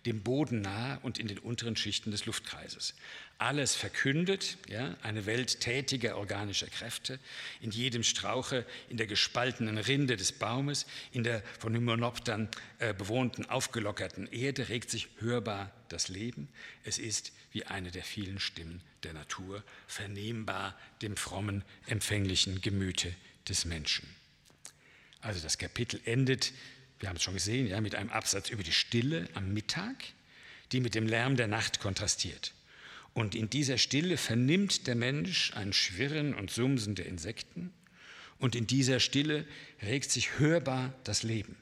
dem 0.06 0.22
Boden 0.22 0.62
nahe 0.62 1.00
und 1.02 1.18
in 1.18 1.28
den 1.28 1.40
unteren 1.40 1.76
Schichten 1.76 2.12
des 2.12 2.28
Luftkreises. 2.28 2.94
Alles 3.38 3.76
verkündet 3.76 4.58
ja, 4.70 4.96
eine 5.02 5.26
Welt 5.26 5.60
tätiger 5.60 6.18
organischer 6.18 6.68
Kräfte, 6.68 7.20
in 7.60 7.72
jedem 7.72 8.02
Strauche, 8.02 8.66
in 8.90 8.96
der 8.96 9.08
gespaltenen 9.08 9.78
Rinde 9.78 10.16
des 10.16 10.32
Baumes, 10.32 10.86
in 11.12 11.24
der 11.24 11.44
von 11.60 11.76
Hymenoptern 11.76 12.48
äh, 12.80 12.94
bewohnten, 12.94 13.46
aufgelockerten 13.46 14.28
Erde 14.28 14.70
regt 14.70 14.90
sich 14.90 15.10
hörbar 15.20 15.70
das 15.90 16.08
Leben. 16.08 16.48
Es 16.86 16.98
ist 16.98 17.34
wie 17.52 17.66
eine 17.66 17.92
der 17.92 18.04
vielen 18.04 18.40
Stimmen 18.40 18.82
der 19.04 19.12
Natur, 19.12 19.64
vernehmbar 19.88 20.78
dem 21.02 21.18
frommen, 21.18 21.64
empfänglichen 21.88 22.62
Gemüte 22.62 23.14
des 23.50 23.66
Menschen. 23.66 24.08
Also 25.20 25.42
das 25.42 25.58
Kapitel 25.58 26.00
endet, 26.06 26.54
wir 27.00 27.10
haben 27.10 27.18
es 27.18 27.24
schon 27.24 27.34
gesehen, 27.34 27.68
ja, 27.68 27.82
mit 27.82 27.96
einem 27.96 28.12
Absatz 28.12 28.50
über 28.50 28.64
die 28.64 28.72
Stille 28.72 29.28
am 29.34 29.54
Mittag, 29.54 29.96
die 30.72 30.80
mit 30.80 30.96
dem 30.96 31.08
Lärm 31.08 31.36
der 31.36 31.48
Nacht 31.48 31.82
kontrastiert. 31.82 32.54
Und 33.16 33.34
in 33.34 33.50
dieser 33.50 33.78
Stille 33.78 34.18
vernimmt 34.18 34.88
der 34.88 34.96
Mensch 34.96 35.54
ein 35.56 35.72
Schwirren 35.72 36.36
und 36.36 36.52
Sumsen 36.52 36.96
der 36.96 37.06
Insekten 37.06 37.74
und 38.40 38.56
in 38.56 38.68
dieser 38.68 39.00
Stille 39.00 39.48
regt 39.82 40.12
sich 40.12 40.38
hörbar 40.38 40.94
das 41.06 41.24
Leben. 41.24 41.56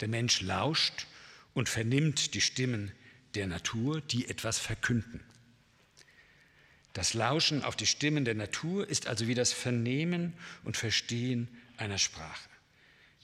Der 0.00 0.08
Mensch 0.08 0.40
lauscht 0.40 1.06
und 1.54 1.68
vernimmt 1.68 2.34
die 2.34 2.40
Stimmen 2.40 2.90
der 3.36 3.46
Natur, 3.46 4.00
die 4.00 4.28
etwas 4.28 4.58
verkünden. 4.58 5.20
Das 6.94 7.14
Lauschen 7.14 7.62
auf 7.62 7.76
die 7.76 7.86
Stimmen 7.86 8.24
der 8.24 8.34
Natur 8.34 8.88
ist 8.88 9.06
also 9.06 9.28
wie 9.28 9.36
das 9.36 9.52
Vernehmen 9.52 10.32
und 10.64 10.76
Verstehen 10.76 11.46
einer 11.76 11.98
Sprache. 11.98 12.50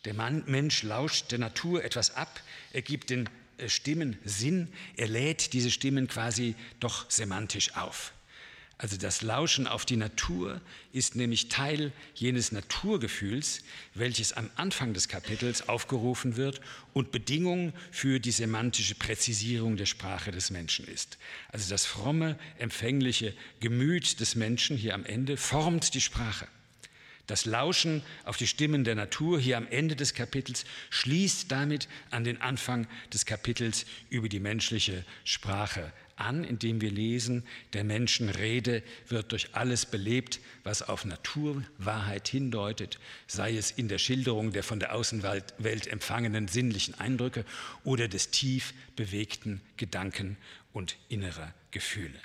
Der 0.04 0.14
Mann, 0.14 0.44
Mensch 0.46 0.84
lauscht 0.84 1.32
der 1.32 1.40
Natur 1.40 1.82
etwas 1.82 2.14
ab, 2.14 2.40
er 2.72 2.82
gibt 2.82 3.10
den 3.10 3.28
äh, 3.58 3.68
Stimmen 3.68 4.18
Sinn, 4.24 4.68
er 4.96 5.08
lädt 5.08 5.52
diese 5.52 5.70
Stimmen 5.70 6.08
quasi 6.08 6.54
doch 6.80 7.10
semantisch 7.10 7.76
auf. 7.76 8.12
Also 8.78 8.98
das 8.98 9.22
Lauschen 9.22 9.66
auf 9.66 9.86
die 9.86 9.96
Natur 9.96 10.60
ist 10.92 11.16
nämlich 11.16 11.48
Teil 11.48 11.92
jenes 12.14 12.52
Naturgefühls, 12.52 13.62
welches 13.94 14.34
am 14.34 14.50
Anfang 14.56 14.92
des 14.92 15.08
Kapitels 15.08 15.66
aufgerufen 15.66 16.36
wird 16.36 16.60
und 16.92 17.10
Bedingung 17.10 17.72
für 17.90 18.20
die 18.20 18.32
semantische 18.32 18.94
Präzisierung 18.94 19.78
der 19.78 19.86
Sprache 19.86 20.30
des 20.30 20.50
Menschen 20.50 20.86
ist. 20.86 21.16
Also 21.48 21.70
das 21.70 21.86
fromme, 21.86 22.38
empfängliche 22.58 23.32
Gemüt 23.60 24.20
des 24.20 24.34
Menschen 24.34 24.76
hier 24.76 24.92
am 24.92 25.06
Ende 25.06 25.38
formt 25.38 25.94
die 25.94 26.02
Sprache. 26.02 26.46
Das 27.26 27.44
Lauschen 27.44 28.02
auf 28.24 28.36
die 28.36 28.46
Stimmen 28.46 28.84
der 28.84 28.94
Natur 28.94 29.40
hier 29.40 29.56
am 29.56 29.66
Ende 29.66 29.96
des 29.96 30.14
Kapitels 30.14 30.64
schließt 30.90 31.50
damit 31.50 31.88
an 32.10 32.24
den 32.24 32.40
Anfang 32.40 32.86
des 33.12 33.26
Kapitels 33.26 33.84
über 34.10 34.28
die 34.28 34.40
menschliche 34.40 35.04
Sprache 35.24 35.92
an, 36.16 36.44
indem 36.44 36.80
wir 36.80 36.90
lesen, 36.90 37.44
der 37.72 37.84
Menschenrede 37.84 38.82
wird 39.08 39.32
durch 39.32 39.54
alles 39.54 39.86
belebt, 39.86 40.40
was 40.64 40.82
auf 40.82 41.04
Naturwahrheit 41.04 42.28
hindeutet, 42.28 42.98
sei 43.26 43.56
es 43.56 43.70
in 43.70 43.88
der 43.88 43.98
Schilderung 43.98 44.52
der 44.52 44.62
von 44.62 44.80
der 44.80 44.94
Außenwelt 44.94 45.86
empfangenen 45.86 46.48
sinnlichen 46.48 46.94
Eindrücke 46.94 47.44
oder 47.84 48.08
des 48.08 48.30
tief 48.30 48.72
bewegten 48.96 49.60
Gedanken 49.76 50.36
und 50.72 50.96
innerer 51.08 51.52
Gefühle. 51.70 52.18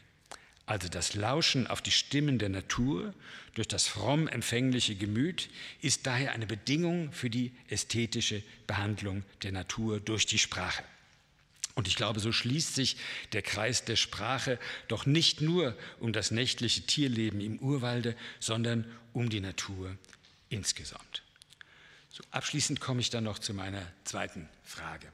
Also 0.71 0.87
das 0.87 1.15
Lauschen 1.15 1.67
auf 1.67 1.81
die 1.81 1.91
Stimmen 1.91 2.39
der 2.39 2.47
Natur 2.47 3.13
durch 3.55 3.67
das 3.67 3.87
fromm 3.87 4.29
empfängliche 4.29 4.95
Gemüt 4.95 5.49
ist 5.81 6.07
daher 6.07 6.31
eine 6.31 6.47
Bedingung 6.47 7.11
für 7.11 7.29
die 7.29 7.51
ästhetische 7.67 8.41
Behandlung 8.67 9.25
der 9.43 9.51
Natur 9.51 9.99
durch 9.99 10.25
die 10.27 10.39
Sprache. 10.39 10.81
Und 11.75 11.89
ich 11.89 11.97
glaube, 11.97 12.21
so 12.21 12.31
schließt 12.31 12.73
sich 12.73 12.95
der 13.33 13.41
Kreis 13.41 13.83
der 13.83 13.97
Sprache 13.97 14.57
doch 14.87 15.05
nicht 15.05 15.41
nur 15.41 15.77
um 15.99 16.13
das 16.13 16.31
nächtliche 16.31 16.83
Tierleben 16.83 17.41
im 17.41 17.59
Urwalde, 17.59 18.15
sondern 18.39 18.85
um 19.11 19.29
die 19.29 19.41
Natur 19.41 19.97
insgesamt. 20.47 21.21
So, 22.11 22.23
abschließend 22.31 22.79
komme 22.79 23.01
ich 23.01 23.09
dann 23.09 23.25
noch 23.25 23.39
zu 23.39 23.53
meiner 23.53 23.85
zweiten 24.05 24.47
Frage. 24.63 25.11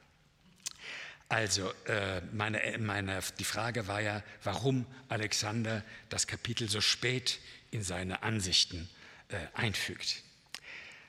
Also 1.28 1.70
äh, 1.84 2.22
meine, 2.32 2.62
äh, 2.62 2.78
meine, 2.78 3.20
die 3.38 3.44
Frage 3.44 3.86
war 3.86 4.00
ja, 4.00 4.22
warum 4.44 4.86
Alexander 5.08 5.84
das 6.08 6.26
Kapitel 6.26 6.68
so 6.68 6.80
spät 6.80 7.38
in 7.70 7.82
seine 7.82 8.22
Ansichten 8.22 8.88
äh, 9.28 9.36
einfügt. 9.54 10.22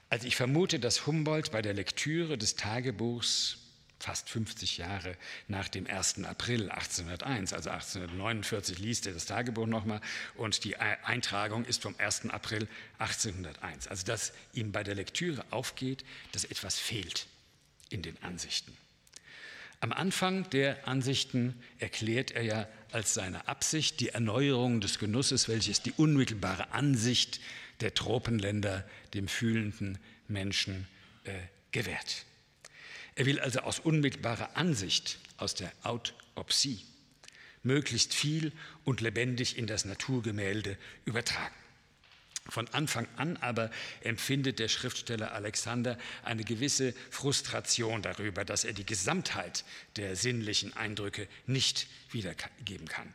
Also 0.10 0.28
ich 0.28 0.36
vermute, 0.36 0.80
dass 0.80 1.06
Humboldt 1.06 1.52
bei 1.52 1.62
der 1.62 1.74
Lektüre 1.74 2.38
des 2.38 2.56
Tagebuchs 2.56 3.58
fast 4.00 4.30
50 4.30 4.78
Jahre 4.78 5.16
nach 5.48 5.68
dem 5.68 5.86
1. 5.86 6.24
April 6.24 6.70
1801. 6.70 7.54
Also 7.54 7.70
1849 7.70 8.80
liest 8.80 9.08
er 9.08 9.14
das 9.14 9.26
Tagebuch 9.26 9.68
nochmal 9.68 10.02
und 10.36 10.64
die 10.64 10.78
Eintragung 10.78 11.66
ist 11.66 11.82
vom 11.82 11.96
1. 11.98 12.30
April 12.30 12.68
1801. 12.98 13.88
Also 13.88 14.06
dass 14.06 14.34
ihm 14.54 14.72
bei 14.72 14.84
der 14.84 14.96
Lektüre 14.96 15.46
aufgeht, 15.52 16.04
dass 16.32 16.46
etwas 16.46 16.80
fehlt 16.80 17.28
in 17.90 18.02
den 18.02 18.22
Ansichten. 18.24 18.76
Am 19.82 19.94
Anfang 19.94 20.50
der 20.50 20.88
Ansichten 20.88 21.56
erklärt 21.78 22.32
er 22.32 22.44
ja 22.44 22.68
als 22.92 23.14
seine 23.14 23.48
Absicht 23.48 24.02
die 24.02 24.10
Erneuerung 24.10 24.82
des 24.82 25.00
Genusses, 25.00 25.48
welches 25.48 25.82
die 25.82 25.94
unmittelbare 25.94 26.72
Ansicht 26.74 27.40
der 27.80 27.94
Tropenländer 27.94 28.86
dem 29.14 29.30
fühlenden 29.30 29.98
Menschen 30.28 30.86
äh, 31.24 31.32
gewährt. 31.72 32.26
Er 33.16 33.26
will 33.26 33.40
also 33.40 33.60
aus 33.60 33.80
unmittelbarer 33.80 34.58
Ansicht, 34.58 35.20
aus 35.38 35.56
der 35.56 35.72
Autopsie, 35.84 36.86
möglichst 37.64 38.14
viel 38.14 38.52
und 38.84 39.00
lebendig 39.00 39.58
in 39.58 39.68
das 39.68 39.86
Naturgemälde 39.86 40.78
übertragen. 41.06 41.56
Von 42.50 42.68
Anfang 42.70 43.08
an 43.16 43.38
aber 43.38 43.70
empfindet 44.02 44.60
der 44.60 44.68
Schriftsteller 44.68 45.34
Alexander 45.34 45.98
eine 46.24 46.44
gewisse 46.44 46.94
Frustration 47.10 48.02
darüber, 48.02 48.46
dass 48.46 48.64
er 48.64 48.74
die 48.74 48.86
Gesamtheit 48.86 49.64
der 49.96 50.16
sinnlichen 50.16 50.76
Eindrücke 50.76 51.28
nicht 51.46 51.88
wiedergeben 52.12 52.88
kann. 52.88 53.14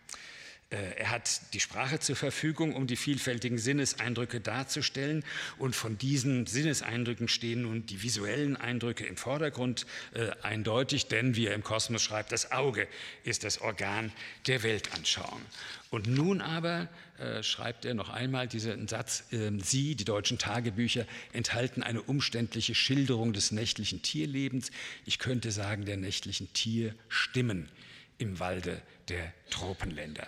Äh, 0.75 0.99
er 0.99 1.11
hat 1.11 1.41
die 1.55 1.61
Sprache 1.61 2.01
zur 2.01 2.17
Verfügung, 2.17 2.75
um 2.75 2.87
die 2.87 2.97
vielfältigen 2.97 3.59
Sinneseindrücke 3.59 4.41
darzustellen. 4.41 5.25
Und 5.59 5.77
von 5.77 5.97
diesen 5.99 6.47
Sinneseindrücken 6.47 7.29
stehen 7.29 7.63
nun 7.63 7.87
die 7.87 8.03
visuellen 8.03 8.57
Eindrücke 8.57 9.07
im 9.07 9.17
Vordergrund 9.17 9.87
äh, 10.15 10.31
eindeutig, 10.43 11.07
denn 11.07 11.37
wie 11.37 11.47
er 11.47 11.55
im 11.55 11.63
Kosmos 11.63 12.03
schreibt, 12.03 12.33
das 12.33 12.51
Auge 12.51 12.89
ist 13.23 13.45
das 13.45 13.61
Organ 13.61 14.13
der 14.47 14.63
Weltanschauung. 14.63 15.41
Und 15.91 16.09
nun 16.09 16.41
aber 16.41 16.89
äh, 17.19 17.45
schreibt 17.45 17.85
er 17.85 17.95
noch 17.95 18.11
einmal 18.11 18.49
diesen 18.49 18.89
Satz, 18.89 19.33
äh, 19.33 19.53
Sie, 19.63 19.95
die 19.95 20.05
deutschen 20.05 20.39
Tagebücher, 20.39 21.07
enthalten 21.33 21.85
eine 21.85 22.03
umständliche 22.03 22.75
Schilderung 22.75 23.33
des 23.33 23.53
nächtlichen 23.53 24.03
Tierlebens. 24.03 24.73
Ich 25.05 25.21
könnte 25.21 25.53
sagen, 25.53 25.85
der 25.85 25.97
nächtlichen 25.97 26.53
Tierstimmen 26.53 27.69
im 28.25 28.41
Walde 28.41 28.81
der 29.09 29.33
Tropenländer. 29.51 30.27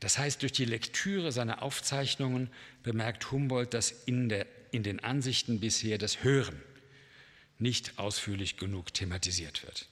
Das 0.00 0.18
heißt, 0.18 0.42
durch 0.42 0.52
die 0.52 0.64
Lektüre 0.64 1.30
seiner 1.30 1.62
Aufzeichnungen 1.62 2.50
bemerkt 2.82 3.30
Humboldt, 3.30 3.72
dass 3.72 3.92
in, 3.92 4.28
der, 4.28 4.46
in 4.72 4.82
den 4.82 5.00
Ansichten 5.00 5.60
bisher 5.60 5.96
das 5.96 6.24
Hören 6.24 6.60
nicht 7.58 7.98
ausführlich 7.98 8.56
genug 8.56 8.92
thematisiert 8.92 9.62
wird. 9.62 9.86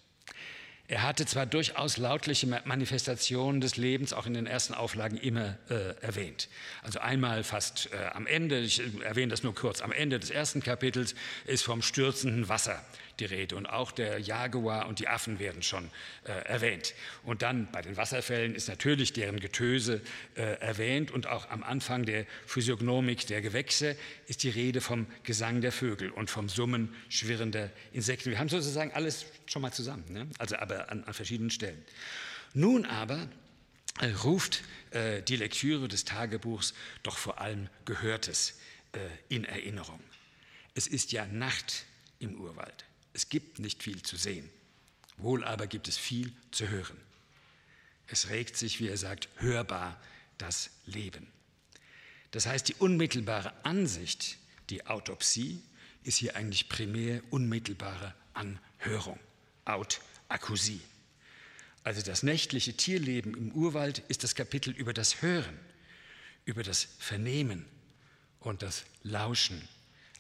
Er 0.89 1.05
hatte 1.05 1.25
zwar 1.25 1.47
durchaus 1.47 1.99
lautliche 1.99 2.49
Manifestationen 2.49 3.61
des 3.61 3.77
Lebens 3.77 4.13
auch 4.13 4.27
in 4.27 4.35
den 4.35 4.49
ersten 4.49 4.75
Auflagen 4.75 5.17
immer 5.17 5.57
äh, 5.69 5.95
erwähnt. 6.01 6.49
Also 6.83 6.99
einmal 6.99 7.45
fast 7.45 7.91
äh, 7.93 8.07
am 8.07 8.27
Ende, 8.27 8.59
ich 8.59 8.83
erwähne 9.05 9.31
das 9.31 9.45
nur 9.45 9.55
kurz, 9.55 9.83
am 9.83 9.93
Ende 9.93 10.19
des 10.19 10.31
ersten 10.31 10.65
Kapitels 10.65 11.15
ist 11.47 11.63
vom 11.63 11.83
stürzenden 11.83 12.49
Wasser 12.49 12.85
die 13.21 13.27
Rede. 13.27 13.57
Und 13.57 13.67
auch 13.67 13.93
der 13.93 14.19
Jaguar 14.19 14.89
und 14.89 14.99
die 14.99 15.09
Affen 15.09 15.39
werden 15.39 15.63
schon 15.63 15.91
äh, 16.25 16.33
erwähnt. 16.33 16.95
Und 17.23 17.43
dann 17.43 17.71
bei 17.71 17.83
den 17.83 17.97
Wasserfällen 17.97 18.55
ist 18.55 18.69
natürlich 18.69 19.13
deren 19.13 19.39
Getöse 19.39 20.01
äh, 20.35 20.59
erwähnt. 20.61 21.11
Und 21.11 21.27
auch 21.27 21.51
am 21.51 21.63
Anfang 21.63 22.05
der 22.05 22.27
Physiognomik 22.47 23.27
der 23.27 23.43
Gewächse 23.43 23.97
ist 24.27 24.43
die 24.43 24.51
Rede 24.51 24.81
vom 24.81 25.07
Gesang 25.23 25.61
der 25.61 25.73
Vögel 25.73 26.11
und 26.11 26.31
vom 26.31 26.49
Summen 26.49 26.95
schwirrender 27.09 27.71
Insekten. 27.93 28.31
Wir 28.31 28.39
haben 28.39 28.49
sozusagen 28.49 28.93
alles 28.93 29.27
schon 29.47 29.63
mal 29.63 29.73
zusammen, 29.73 30.05
ne? 30.09 30.27
also 30.39 30.57
aber 30.57 30.91
an, 30.91 31.05
an 31.05 31.15
verschiedenen 31.15 31.51
Stellen. 31.51 31.83
Nun 32.55 32.85
aber 32.87 33.29
äh, 34.01 34.07
ruft 34.25 34.63
äh, 34.91 35.23
die 35.23 35.37
Lektüre 35.37 35.89
des 35.89 36.05
Tagebuchs 36.05 36.75
doch 37.03 37.19
vor 37.19 37.41
allem 37.41 37.69
Gehörtes 37.85 38.59
äh, 38.93 38.99
in 39.29 39.45
Erinnerung. 39.45 40.01
Es 40.75 40.87
ist 40.87 41.13
ja 41.13 41.27
Nacht 41.27 41.85
im 42.19 42.41
Urwald. 42.41 42.85
Es 43.13 43.29
gibt 43.29 43.59
nicht 43.59 43.83
viel 43.83 44.03
zu 44.03 44.17
sehen, 44.17 44.49
wohl 45.17 45.45
aber 45.45 45.67
gibt 45.67 45.89
es 45.89 45.97
viel 45.97 46.33
zu 46.51 46.69
hören. 46.69 46.97
Es 48.07 48.29
regt 48.29 48.57
sich, 48.57 48.81
wie 48.81 48.89
er 48.89 48.97
sagt, 48.97 49.29
hörbar 49.37 50.01
das 50.39 50.71
Leben. 50.87 51.27
Das 52.31 52.47
heißt, 52.47 52.69
die 52.69 52.75
unmittelbare 52.75 53.53
Ansicht, 53.65 54.39
die 54.69 54.87
Autopsie, 54.87 55.63
ist 56.03 56.17
hier 56.17 56.37
eigentlich 56.37 56.69
primär 56.69 57.23
unmittelbare 57.31 58.15
Anhörung, 58.35 59.19
Aut-Akkusie. 59.65 60.81
Also 61.83 62.03
das 62.03 62.23
nächtliche 62.23 62.75
Tierleben 62.77 63.35
im 63.35 63.53
Urwald 63.53 64.01
ist 64.09 64.25
das 64.25 64.35
Kapitel 64.35 64.73
über 64.73 64.93
das 64.93 65.23
Hören, 65.23 65.59
über 66.45 66.63
das 66.63 66.89
Vernehmen 66.99 67.65
und 68.39 68.63
das 68.63 68.85
Lauschen 69.03 69.67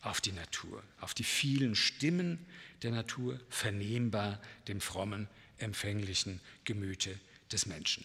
auf 0.03 0.21
die 0.21 0.33
Natur, 0.33 0.83
auf 1.01 1.15
die 1.15 1.25
vielen 1.25 1.75
Stimmen 1.75 2.39
der 2.83 2.91
Natur, 2.91 3.39
vernehmbar 3.51 4.41
dem 4.69 4.81
frommen, 4.81 5.29
empfänglichen 5.59 6.41
Gemüte 6.65 7.19
des 7.53 7.67
Menschen. 7.67 8.05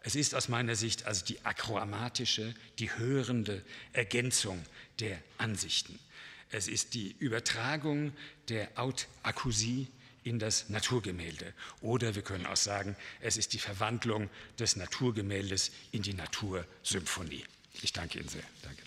Es 0.00 0.14
ist 0.14 0.34
aus 0.34 0.48
meiner 0.48 0.76
Sicht 0.76 1.04
also 1.04 1.24
die 1.24 1.44
akroamatische, 1.44 2.54
die 2.78 2.90
hörende 2.96 3.62
Ergänzung 3.92 4.64
der 5.00 5.18
Ansichten. 5.38 5.98
Es 6.50 6.66
ist 6.66 6.94
die 6.94 7.14
Übertragung 7.18 8.12
der 8.48 8.70
Aut-Akkusie 8.76 9.88
in 10.24 10.38
das 10.38 10.68
Naturgemälde. 10.68 11.52
Oder 11.80 12.14
wir 12.14 12.22
können 12.22 12.46
auch 12.46 12.56
sagen, 12.56 12.96
es 13.20 13.36
ist 13.36 13.52
die 13.52 13.58
Verwandlung 13.58 14.30
des 14.58 14.76
Naturgemäldes 14.76 15.72
in 15.92 16.02
die 16.02 16.14
Natursymphonie. 16.14 17.44
Ich 17.82 17.92
danke 17.92 18.18
Ihnen 18.18 18.28
sehr. 18.28 18.42
Danke. 18.62 18.82